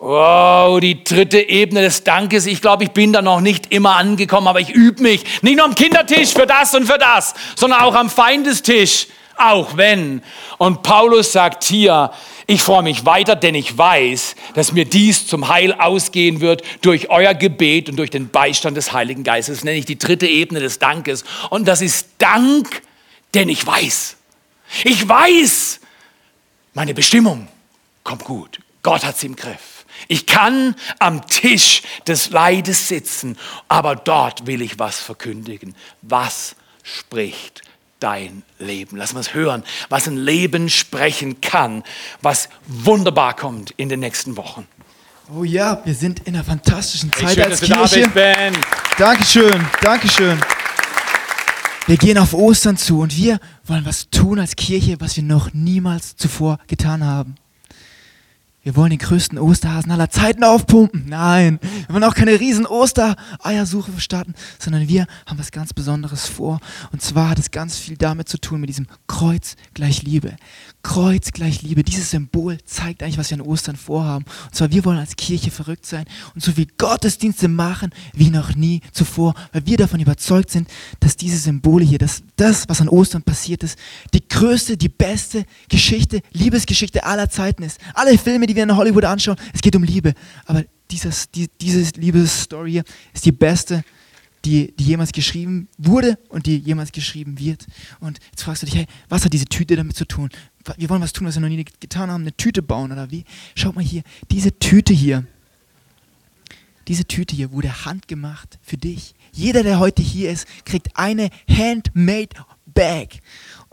[0.00, 2.46] Wow, die dritte Ebene des Dankes.
[2.46, 5.24] Ich glaube, ich bin da noch nicht immer angekommen, aber ich übe mich.
[5.42, 9.08] Nicht nur am Kindertisch für das und für das, sondern auch am Feindestisch.
[9.36, 10.22] Auch wenn.
[10.58, 12.10] Und Paulus sagt hier,
[12.46, 17.10] ich freue mich weiter, denn ich weiß, dass mir dies zum Heil ausgehen wird durch
[17.10, 19.58] euer Gebet und durch den Beistand des Heiligen Geistes.
[19.58, 21.24] Das nenne ich die dritte Ebene des Dankes.
[21.50, 22.82] Und das ist Dank,
[23.34, 24.16] denn ich weiß.
[24.84, 25.80] Ich weiß,
[26.74, 27.48] meine Bestimmung
[28.02, 28.60] kommt gut.
[28.82, 29.77] Gott hat sie im Griff.
[30.06, 33.36] Ich kann am Tisch des Leides sitzen,
[33.68, 35.74] aber dort will ich was verkündigen.
[36.02, 37.62] Was spricht
[38.00, 38.96] dein Leben?
[38.96, 41.82] Lass uns hören, was ein Leben sprechen kann,
[42.22, 44.66] was wunderbar kommt in den nächsten Wochen.
[45.34, 48.00] Oh ja, wir sind in einer fantastischen Zeit Schön, als dass du da Kirche.
[48.00, 48.56] bist, Ben.
[48.96, 50.38] Dankeschön, Dankeschön.
[51.86, 55.52] Wir gehen auf Ostern zu und wir wollen was tun als Kirche, was wir noch
[55.52, 57.36] niemals zuvor getan haben.
[58.68, 61.06] Wir wollen den größten Osterhasen aller Zeiten aufpumpen.
[61.08, 66.60] Nein, wir wollen auch keine riesen Ostereiersuche starten, sondern wir haben was ganz Besonderes vor.
[66.92, 70.36] Und zwar hat es ganz viel damit zu tun, mit diesem Kreuz gleich Liebe.
[70.82, 71.82] Kreuz gleich Liebe.
[71.82, 74.26] Dieses Symbol zeigt eigentlich, was wir an Ostern vorhaben.
[74.44, 76.04] Und zwar, wir wollen als Kirche verrückt sein
[76.34, 80.68] und so viel Gottesdienste machen wie noch nie zuvor, weil wir davon überzeugt sind,
[81.00, 83.78] dass diese Symbole hier, dass das, was an Ostern passiert ist,
[84.12, 87.80] die größte, die beste Geschichte, Liebesgeschichte aller Zeiten ist.
[87.94, 90.14] Alle Filme, die wir in Hollywood anschauen, es geht um Liebe.
[90.46, 93.84] Aber dieses, die, diese Liebesstory hier ist die beste,
[94.44, 97.66] die, die jemals geschrieben wurde und die jemals geschrieben wird.
[98.00, 100.30] Und jetzt fragst du dich, hey, was hat diese Tüte damit zu tun?
[100.76, 103.24] Wir wollen was tun, was wir noch nie getan haben, eine Tüte bauen oder wie?
[103.54, 105.24] Schaut mal hier, diese Tüte hier,
[106.88, 109.14] diese Tüte hier wurde handgemacht für dich.
[109.32, 113.20] Jeder, der heute hier ist, kriegt eine handmade Bag.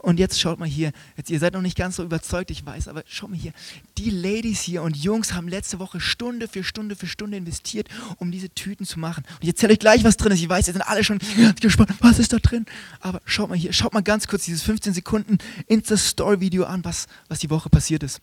[0.05, 2.89] Und jetzt schaut mal hier, jetzt, ihr seid noch nicht ganz so überzeugt, ich weiß,
[2.89, 3.53] aber schaut mal hier.
[3.97, 8.29] Die Ladies hier und Jungs haben letzte Woche Stunde für Stunde für Stunde investiert, um
[8.31, 9.23] diese Tüten zu machen.
[9.27, 10.43] Und ich erzähle euch gleich, was drin ist.
[10.43, 12.67] Ich weiß, ihr seid alle schon ganz gespannt, was ist da drin?
[12.99, 17.39] Aber schaut mal hier, schaut mal ganz kurz dieses 15 Sekunden Insta-Story-Video an, was, was
[17.39, 18.21] die Woche passiert ist.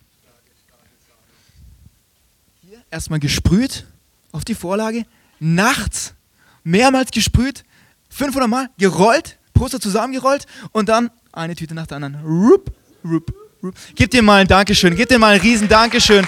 [2.60, 3.86] Hier erstmal gesprüht
[4.30, 5.04] auf die Vorlage,
[5.40, 6.14] nachts
[6.62, 7.64] mehrmals gesprüht,
[8.10, 12.24] 500 Mal gerollt, Poster zusammengerollt und dann eine Tüte nach der anderen.
[12.24, 12.70] Rup,
[13.04, 13.74] rup, rup.
[13.94, 16.26] Gib dir mal ein Dankeschön, gib dir mal ein riesen Dankeschön.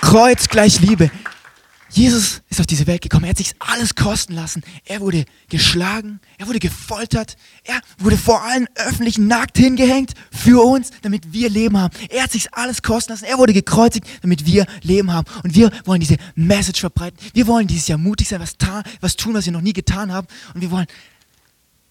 [0.00, 1.10] Kreuz gleich Liebe.
[1.92, 3.24] Jesus ist auf diese Welt gekommen.
[3.24, 4.62] Er hat sich alles kosten lassen.
[4.86, 10.90] Er wurde geschlagen, er wurde gefoltert, er wurde vor allen öffentlichen nackt hingehängt für uns,
[11.02, 11.94] damit wir Leben haben.
[12.08, 13.26] Er hat sich alles kosten lassen.
[13.26, 15.26] Er wurde gekreuzigt, damit wir Leben haben.
[15.44, 17.18] Und wir wollen diese Message verbreiten.
[17.34, 18.56] Wir wollen dieses Jahr mutig sein, was,
[19.00, 20.26] was tun, was wir noch nie getan haben.
[20.54, 20.86] Und wir wollen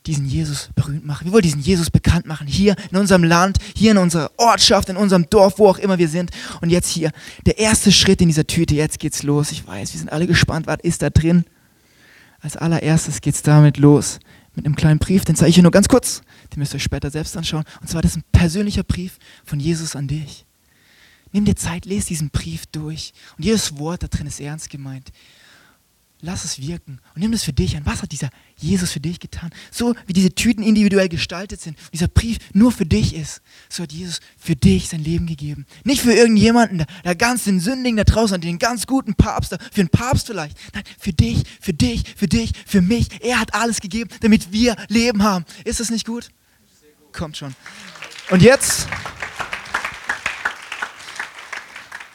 [0.07, 1.25] diesen Jesus berühmt machen.
[1.25, 2.47] Wir wollen diesen Jesus bekannt machen.
[2.47, 6.07] Hier in unserem Land, hier in unserer Ortschaft, in unserem Dorf, wo auch immer wir
[6.07, 6.31] sind.
[6.61, 7.11] Und jetzt hier,
[7.45, 8.75] der erste Schritt in dieser Tüte.
[8.75, 9.51] Jetzt geht's los.
[9.51, 10.67] Ich weiß, wir sind alle gespannt.
[10.67, 11.45] Was ist da drin?
[12.39, 14.19] Als allererstes geht's damit los.
[14.55, 16.21] Mit einem kleinen Brief, den zeige ich euch nur ganz kurz.
[16.53, 17.63] Den müsst ihr euch später selbst anschauen.
[17.79, 20.45] Und zwar, das ist ein persönlicher Brief von Jesus an dich.
[21.31, 23.13] Nimm dir Zeit, lese diesen Brief durch.
[23.37, 25.11] Und jedes Wort da drin ist ernst gemeint
[26.21, 27.85] lass es wirken und nimm das für dich an.
[27.85, 29.51] Was hat dieser Jesus für dich getan?
[29.71, 33.91] So wie diese Tüten individuell gestaltet sind, dieser Brief nur für dich ist, so hat
[33.91, 35.65] Jesus für dich sein Leben gegeben.
[35.83, 39.81] Nicht für irgendjemanden, der, der ganz den Sündigen da draußen den ganz guten Papst, für
[39.81, 40.57] einen Papst vielleicht.
[40.73, 43.07] Nein, für dich, für dich, für dich, für mich.
[43.21, 45.45] Er hat alles gegeben, damit wir Leben haben.
[45.65, 46.29] Ist das nicht gut?
[47.11, 47.55] Kommt schon.
[48.29, 48.87] Und jetzt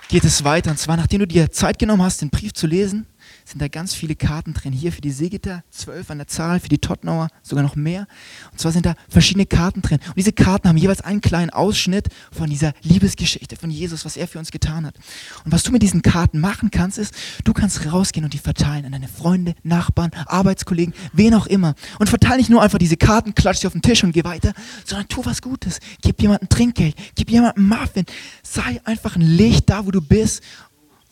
[0.08, 0.70] geht es weiter.
[0.70, 3.06] Und zwar, nachdem du dir Zeit genommen hast, den Brief zu lesen,
[3.46, 4.72] sind da ganz viele Karten drin.
[4.72, 8.08] Hier für die Seegitter, zwölf an der Zahl, für die Tottenauer sogar noch mehr.
[8.50, 10.00] Und zwar sind da verschiedene Karten drin.
[10.04, 14.26] Und diese Karten haben jeweils einen kleinen Ausschnitt von dieser Liebesgeschichte von Jesus, was er
[14.26, 14.96] für uns getan hat.
[15.44, 18.84] Und was du mit diesen Karten machen kannst, ist, du kannst rausgehen und die verteilen
[18.84, 21.76] an deine Freunde, Nachbarn, Arbeitskollegen, wen auch immer.
[22.00, 24.54] Und verteile nicht nur einfach diese Karten, klatsch sie auf den Tisch und geh weiter,
[24.84, 25.78] sondern tu was Gutes.
[26.02, 28.06] Gib jemandem Trinkgeld, gib jemandem Muffin.
[28.42, 30.42] Sei einfach ein Licht da, wo du bist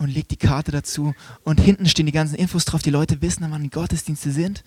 [0.04, 1.14] und legt die Karte dazu.
[1.42, 2.82] Und hinten stehen die ganzen Infos drauf.
[2.82, 4.62] Die Leute wissen, wann die Gottesdienste sind.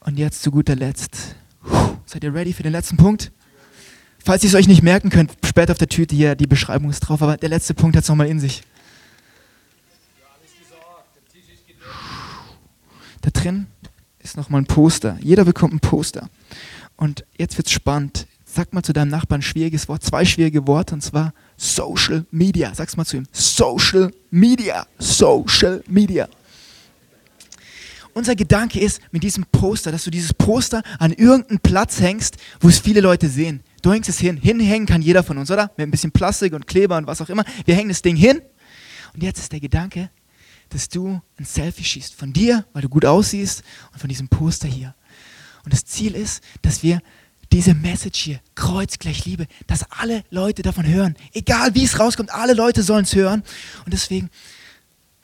[0.00, 1.34] Und jetzt zu guter Letzt.
[2.04, 3.32] Seid ihr ready für den letzten Punkt?
[4.24, 7.00] Falls ihr es euch nicht merken könnt, später auf der Tüte hier, die Beschreibung ist
[7.00, 8.62] drauf, aber der letzte Punkt hat es nochmal in sich.
[13.22, 13.66] Da drin
[14.18, 15.18] ist nochmal ein Poster.
[15.20, 16.28] Jeder bekommt ein Poster.
[16.96, 18.26] Und jetzt wird es spannend.
[18.44, 22.74] Sag mal zu deinem Nachbarn ein schwieriges Wort, zwei schwierige Worte, und zwar Social Media.
[22.74, 23.26] Sag's mal zu ihm.
[23.32, 24.86] Social Media.
[24.98, 26.28] Social Media.
[28.16, 32.68] Unser Gedanke ist mit diesem Poster, dass du dieses Poster an irgendeinen Platz hängst, wo
[32.68, 33.62] es viele Leute sehen.
[33.82, 34.38] Du hängst es hin.
[34.38, 35.70] Hinhängen kann jeder von uns, oder?
[35.76, 37.44] Mit ein bisschen Plastik und Kleber und was auch immer.
[37.66, 38.40] Wir hängen das Ding hin.
[39.12, 40.10] Und jetzt ist der Gedanke,
[40.70, 44.66] dass du ein Selfie schießt von dir, weil du gut aussiehst, und von diesem Poster
[44.66, 44.94] hier.
[45.64, 47.02] Und das Ziel ist, dass wir
[47.56, 51.16] diese Message hier, Kreuz gleich Liebe, dass alle Leute davon hören.
[51.32, 53.42] Egal wie es rauskommt, alle Leute sollen es hören.
[53.86, 54.28] Und deswegen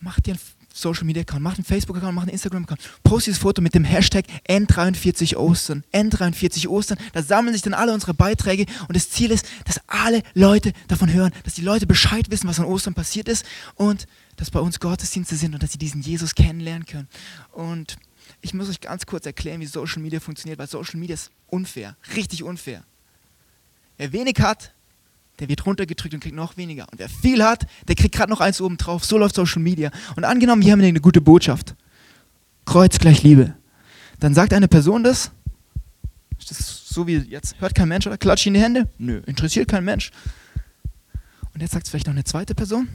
[0.00, 0.40] mach dir einen
[0.72, 3.74] Social Media Account, mach einen Facebook Account, mach einen Instagram Account, post dieses Foto mit
[3.74, 6.96] dem Hashtag N43 Ostern, N43 Ostern.
[7.12, 11.12] Da sammeln sich dann alle unsere Beiträge und das Ziel ist, dass alle Leute davon
[11.12, 14.80] hören, dass die Leute Bescheid wissen, was an Ostern passiert ist und dass bei uns
[14.80, 17.08] Gottesdienste sind und dass sie diesen Jesus kennenlernen können.
[17.52, 17.98] Und
[18.42, 21.96] ich muss euch ganz kurz erklären, wie Social Media funktioniert, weil Social Media ist unfair,
[22.14, 22.84] richtig unfair.
[23.96, 24.72] Wer wenig hat,
[25.38, 26.86] der wird runtergedrückt und kriegt noch weniger.
[26.90, 29.04] Und wer viel hat, der kriegt gerade noch eins oben drauf.
[29.04, 29.90] So läuft Social Media.
[30.16, 31.74] Und angenommen, wir haben eine gute Botschaft.
[32.66, 33.54] Kreuz gleich Liebe.
[34.18, 35.30] Dann sagt eine Person das.
[36.38, 37.60] Ist das so wie jetzt?
[37.60, 38.88] Hört kein Mensch oder klatscht in die Hände?
[38.98, 40.10] Nö, interessiert kein Mensch.
[41.54, 42.88] Und jetzt sagt es vielleicht noch eine zweite Person.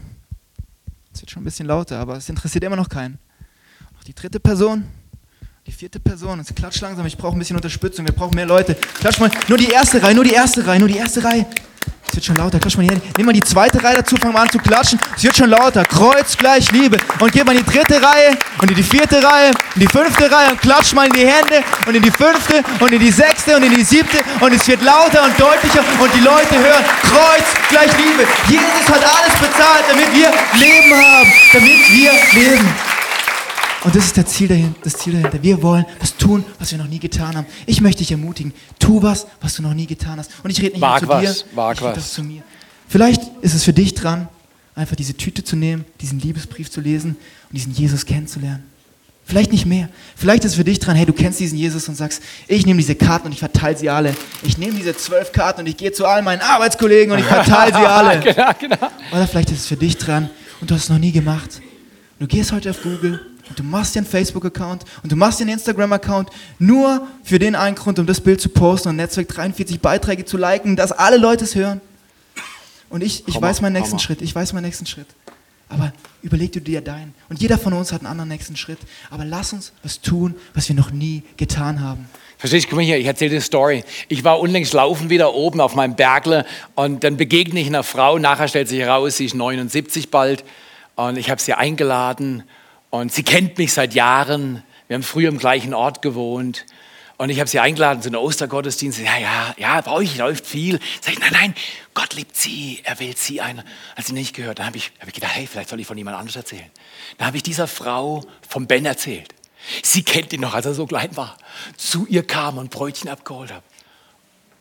[1.14, 3.18] Es wird schon ein bisschen lauter, aber es interessiert immer noch keinen.
[3.96, 4.86] Noch die dritte Person.
[5.68, 8.74] Die vierte Person, es klatscht langsam, ich brauche ein bisschen Unterstützung, wir brauchen mehr Leute.
[9.02, 11.46] Klatsch mal, nur die erste Reihe, nur die erste Reihe, nur die erste Reihe.
[12.08, 13.02] Es wird schon lauter, klatsch mal hier.
[13.18, 14.98] Nimm mal die zweite Reihe dazu, fang mal an zu klatschen.
[15.18, 16.98] Es wird schon lauter, Kreuz gleich Liebe.
[17.20, 20.32] Und geh mal in die dritte Reihe und in die vierte Reihe, in die fünfte
[20.32, 23.58] Reihe und klatsch mal in die Hände und in die fünfte und in die sechste
[23.58, 27.44] und in die siebte und es wird lauter und deutlicher und die Leute hören, Kreuz
[27.68, 28.24] gleich Liebe.
[28.48, 32.87] Jesus hat alles bezahlt, damit wir Leben haben, damit wir leben.
[33.84, 35.42] Und das ist das Ziel, dahinter, das Ziel dahinter.
[35.42, 37.46] Wir wollen was tun, was wir noch nie getan haben.
[37.66, 38.54] Ich möchte dich ermutigen.
[38.80, 40.32] Tu was, was du noch nie getan hast.
[40.44, 42.04] Und ich rede nicht Wag nur zu was, dir, wag ich rede was.
[42.04, 42.42] das zu mir.
[42.88, 44.28] Vielleicht ist es für dich dran,
[44.76, 47.18] einfach diese Tüte zu nehmen, diesen Liebesbrief zu lesen
[47.50, 48.64] und diesen Jesus kennenzulernen.
[49.26, 49.90] Vielleicht nicht mehr.
[50.16, 52.80] Vielleicht ist es für dich dran, hey, du kennst diesen Jesus und sagst, ich nehme
[52.80, 54.16] diese Karten und ich verteile sie alle.
[54.44, 57.74] Ich nehme diese zwölf Karten und ich gehe zu all meinen Arbeitskollegen und ich verteile
[57.74, 58.20] sie alle.
[58.22, 58.92] genau, genau.
[59.12, 60.30] Oder vielleicht ist es für dich dran
[60.62, 61.62] und du hast es noch nie gemacht.
[62.20, 63.20] Du gehst heute auf Google
[63.50, 66.30] und du machst dir einen Facebook-Account und du machst dir einen Instagram-Account
[66.60, 70.38] nur für den einen Grund, um das Bild zu posten und Netzwerk 43 Beiträge zu
[70.38, 71.82] liken, dass alle Leute es hören.
[72.90, 74.00] Und ich, ich Hammer, weiß meinen nächsten Hammer.
[74.00, 74.22] Schritt.
[74.22, 75.08] Ich weiß meinen nächsten Schritt.
[75.70, 75.92] Aber
[76.22, 77.14] überleg du dir deinen.
[77.30, 78.80] Und jeder von uns hat einen anderen nächsten Schritt.
[79.10, 82.08] Aber lass uns was tun, was wir noch nie getan haben.
[82.38, 83.84] Verstehst du, guck mal hier, ich erzähle dir eine Story.
[84.08, 86.46] Ich war unlängst laufen wieder oben auf meinem Bergle
[86.76, 88.20] und dann begegne ich einer Frau.
[88.20, 90.46] Nachher stellt sich heraus, sie ist 79 bald
[90.96, 92.44] und ich habe sie eingeladen
[92.90, 94.64] und sie kennt mich seit Jahren.
[94.88, 96.66] Wir haben früher im gleichen Ort gewohnt
[97.18, 99.00] und ich habe sie eingeladen zu einem Ostergottesdienst.
[99.00, 100.80] Ja, ja, ja, bei euch läuft viel.
[101.02, 101.56] Sag ich, nein, nein,
[101.96, 103.64] Gott liebt sie, er wählt sie ein.
[103.96, 105.98] Als sie nicht gehört, dann habe ich, hab ich gedacht, hey, vielleicht soll ich von
[105.98, 106.70] jemand anderes erzählen.
[107.18, 109.34] Dann habe ich dieser Frau vom Ben erzählt.
[109.84, 111.38] Sie kennt ihn noch, als er so klein war.
[111.76, 113.64] Zu ihr kam und Brötchen abgeholt hat.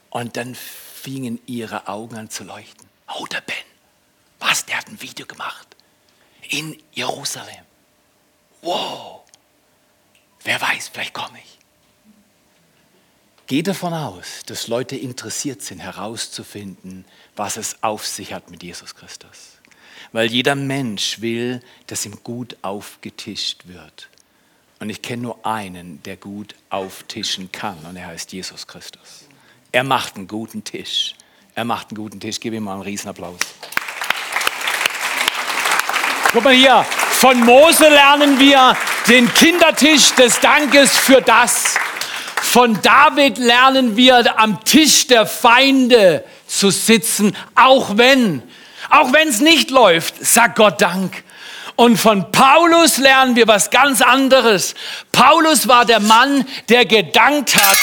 [0.09, 2.89] Und dann fingen ihre Augen an zu leuchten.
[3.19, 3.55] Oh, der Ben.
[4.41, 4.65] Was?
[4.65, 5.67] Der hat ein Video gemacht.
[6.49, 7.67] In Jerusalem.
[8.67, 9.21] Wow.
[10.43, 11.59] Wer weiß, vielleicht komme ich.
[13.47, 17.05] Geh davon aus, dass Leute interessiert sind, herauszufinden,
[17.37, 19.59] was es auf sich hat mit Jesus Christus.
[20.11, 24.09] Weil jeder Mensch will, dass ihm gut aufgetischt wird.
[24.81, 29.29] Und ich kenne nur einen, der gut auftischen kann, und er heißt Jesus Christus.
[29.71, 31.15] Er macht einen guten Tisch.
[31.55, 32.41] Er macht einen guten Tisch.
[32.41, 33.39] Gib ihm mal einen Riesenapplaus.
[36.37, 38.77] Guck mal hier, von Mose lernen wir
[39.09, 41.77] den Kindertisch des Dankes für das.
[42.43, 48.43] Von David lernen wir am Tisch der Feinde zu sitzen, auch wenn,
[48.91, 51.25] auch wenn es nicht läuft, sag Gott Dank.
[51.75, 54.75] Und von Paulus lernen wir was ganz anderes.
[55.13, 57.79] Paulus war der Mann, der gedankt hat,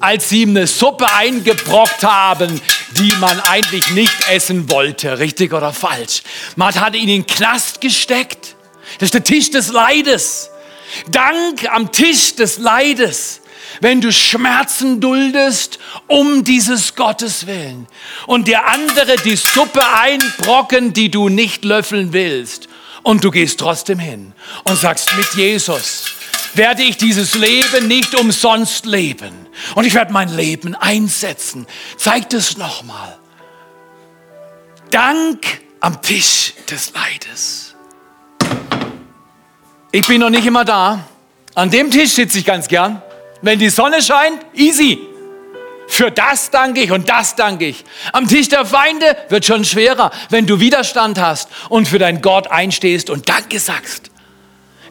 [0.00, 2.60] als sie ihm eine Suppe eingebrockt haben,
[2.98, 5.18] die man eigentlich nicht essen wollte.
[5.18, 6.22] Richtig oder falsch?
[6.56, 8.56] Man hat ihn in den Knast gesteckt.
[8.98, 10.50] Das ist der Tisch des Leides.
[11.10, 13.40] Dank am Tisch des Leides
[13.80, 17.86] wenn du Schmerzen duldest um dieses Gottes willen
[18.26, 22.68] und der andere die Suppe einbrocken, die du nicht löffeln willst
[23.02, 24.32] und du gehst trotzdem hin
[24.64, 26.06] und sagst, mit Jesus
[26.54, 29.32] werde ich dieses Leben nicht umsonst leben.
[29.74, 31.66] Und ich werde mein Leben einsetzen.
[31.96, 33.18] Zeigt es nochmal.
[34.90, 37.74] Dank am Tisch des Leides.
[39.92, 41.04] Ich bin noch nicht immer da.
[41.54, 43.02] An dem Tisch sitze ich ganz gern.
[43.42, 44.98] Wenn die Sonne scheint, easy.
[45.88, 47.84] Für das danke ich und das danke ich.
[48.12, 52.48] Am Tisch der Feinde wird schon schwerer, wenn du Widerstand hast und für deinen Gott
[52.48, 54.09] einstehst und Danke sagst.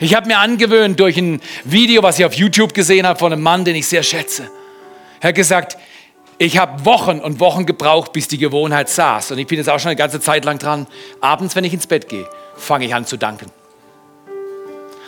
[0.02, 3.42] Ich habe mir angewöhnt durch ein Video, was ich auf YouTube gesehen habe von einem
[3.42, 4.50] Mann, den ich sehr schätze.
[5.20, 5.78] Er hat gesagt,
[6.38, 9.32] ich habe Wochen und Wochen gebraucht, bis die Gewohnheit saß.
[9.32, 10.88] Und ich bin jetzt auch schon eine ganze Zeit lang dran.
[11.20, 12.26] Abends, wenn ich ins Bett gehe,
[12.56, 13.52] fange ich an zu danken.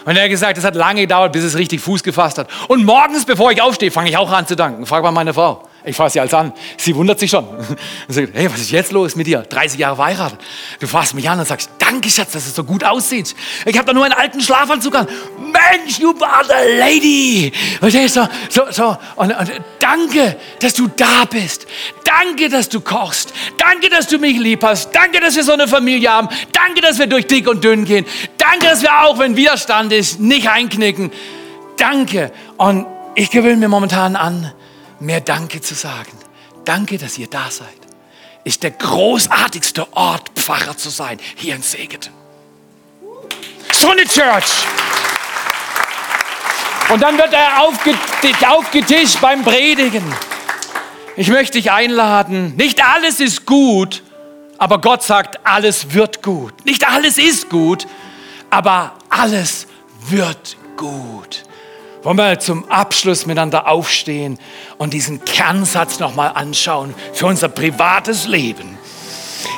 [0.04, 2.50] Und er hat gesagt, es hat lange gedauert, bis es richtig Fuß gefasst hat.
[2.68, 4.86] Und morgens, bevor ich aufstehe, fange ich auch an zu danken.
[4.86, 5.70] Frag mal meine Frau.
[5.84, 6.54] Ich fasse sie als an.
[6.78, 7.48] Sie wundert sich schon.
[7.48, 7.68] Und
[8.08, 9.40] sagt, hey, was ist jetzt los mit dir?
[9.40, 10.40] 30 Jahre verheiratet.
[10.80, 13.36] Du fasst mich an und sagst, danke Schatz, dass es so gut aussieht.
[13.66, 15.08] Ich habe da nur einen alten Schlafanzug an.
[15.40, 17.52] Mensch, you are the lady.
[17.80, 18.30] Verstehst du?
[18.50, 18.98] So, so.
[19.16, 21.66] Und, und danke, dass du da bist.
[22.04, 23.34] Danke, dass du kochst.
[23.58, 24.92] Danke, dass du mich lieb hast.
[24.92, 26.30] Danke, dass wir so eine Familie haben.
[26.52, 28.06] Danke, dass wir durch dick und dünn gehen.
[28.38, 31.12] Danke, dass wir auch, wenn Widerstand ist, nicht einknicken.
[31.78, 32.32] Danke.
[32.58, 34.54] Und ich gewöhne mir momentan an,
[35.02, 36.12] mehr Danke zu sagen.
[36.66, 37.68] Danke, dass ihr da seid.
[38.44, 42.14] Ist der großartigste Ort, Pfarrer zu sein, hier in Segeten.
[43.72, 44.66] So eine Church.
[46.90, 47.62] Und dann wird er
[48.52, 50.04] aufgetischt beim Predigen.
[51.16, 52.56] Ich möchte dich einladen.
[52.56, 54.04] Nicht alles ist gut,
[54.58, 56.66] aber Gott sagt, alles wird gut.
[56.66, 57.88] Nicht alles ist gut,
[58.50, 59.68] aber alles
[60.10, 61.44] wird gut.
[62.04, 64.40] Wollen wir zum Abschluss miteinander aufstehen
[64.80, 68.78] und diesen Kernsatz nochmal anschauen für unser privates Leben.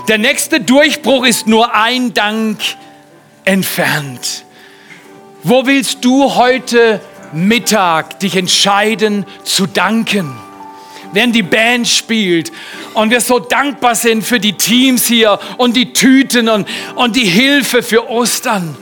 [0.10, 2.60] Der nächste Durchbruch ist nur ein Dank
[3.46, 4.44] entfernt.
[5.44, 7.00] Wo willst du heute
[7.32, 10.38] Mittag dich entscheiden zu danken?
[11.14, 12.52] Während die Band spielt
[12.94, 17.26] und wir so dankbar sind für die Teams hier und die Tüten und, und die
[17.26, 18.76] Hilfe für Ostern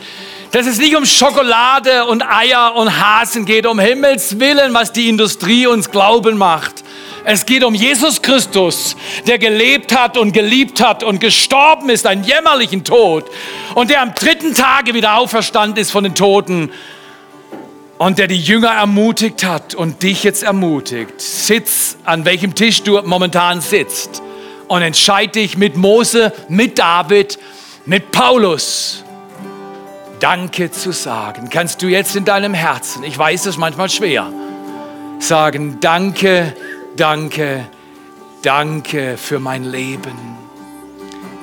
[0.51, 5.07] dass es nicht um Schokolade und Eier und Hasen geht, um Himmels Willen, was die
[5.07, 6.83] Industrie uns glauben macht.
[7.23, 8.97] Es geht um Jesus Christus,
[9.27, 13.29] der gelebt hat und geliebt hat und gestorben ist, einen jämmerlichen Tod,
[13.75, 16.71] und der am dritten Tage wieder auferstanden ist von den Toten
[17.97, 21.21] und der die Jünger ermutigt hat und dich jetzt ermutigt.
[21.21, 24.21] Sitz, an welchem Tisch du momentan sitzt
[24.67, 27.37] und entscheide dich mit Mose, mit David,
[27.85, 29.03] mit Paulus
[30.21, 31.49] Danke zu sagen.
[31.49, 34.31] Kannst du jetzt in deinem Herzen, ich weiß, es manchmal schwer,
[35.17, 36.55] sagen, danke,
[36.95, 37.67] danke,
[38.43, 40.13] danke für mein Leben.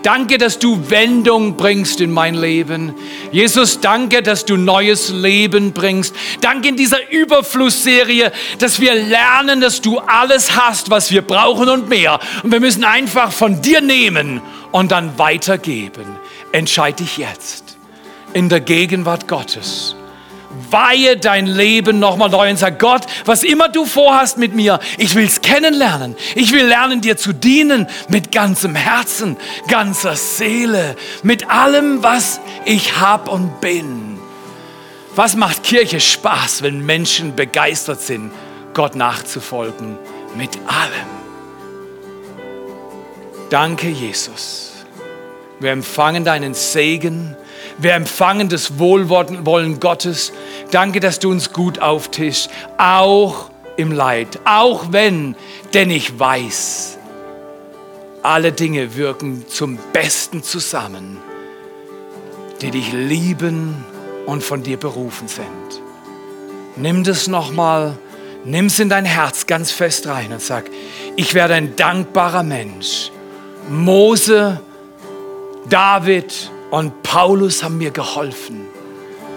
[0.05, 2.95] Danke, dass du Wendung bringst in mein Leben.
[3.33, 6.15] Jesus, danke, dass du neues Leben bringst.
[6.41, 11.89] Danke in dieser Überflussserie, dass wir lernen, dass du alles hast, was wir brauchen und
[11.89, 12.21] mehr.
[12.45, 16.07] Und wir müssen einfach von dir nehmen und dann weitergeben.
[16.53, 17.68] Entscheide dich jetzt
[18.35, 19.97] in der Gegenwart Gottes
[20.71, 25.15] weihe dein Leben nochmal neu und sag Gott, was immer du vorhast mit mir, ich
[25.15, 26.17] will es kennenlernen.
[26.35, 29.37] Ich will lernen, dir zu dienen mit ganzem Herzen,
[29.69, 34.19] ganzer Seele, mit allem, was ich hab und bin.
[35.15, 38.31] Was macht Kirche Spaß, wenn Menschen begeistert sind,
[38.75, 39.99] Gott nachzufolgen
[40.37, 41.19] mit allem?
[43.51, 44.73] Danke, Jesus.
[45.61, 47.37] Wir empfangen deinen Segen
[47.79, 50.33] wir empfangen das Wohlwollen Gottes.
[50.71, 55.37] Danke, dass du uns gut auftischst, auch im Leid, auch wenn,
[55.73, 56.99] denn ich weiß,
[58.23, 61.19] alle Dinge wirken zum Besten zusammen,
[62.61, 63.85] die dich lieben
[64.27, 65.47] und von dir berufen sind.
[66.77, 67.97] Nimm das nochmal,
[68.45, 70.65] nimm es in dein Herz ganz fest rein und sag,
[71.17, 73.13] ich werde ein dankbarer Mensch.
[73.69, 74.61] Mose,
[75.69, 78.67] David, und Paulus haben mir geholfen.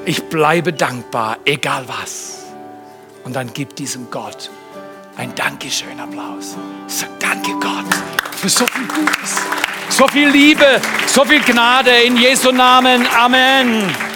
[0.06, 2.44] Ich bleibe dankbar, egal was.
[3.24, 4.50] Und dann gibt diesem Gott
[5.18, 6.56] ein Dankeschön Applaus.
[6.88, 7.86] Sag danke Gott
[8.36, 9.36] für so viel Gutes,
[9.90, 13.06] so viel Liebe, so viel Gnade in Jesu Namen.
[13.16, 14.11] Amen.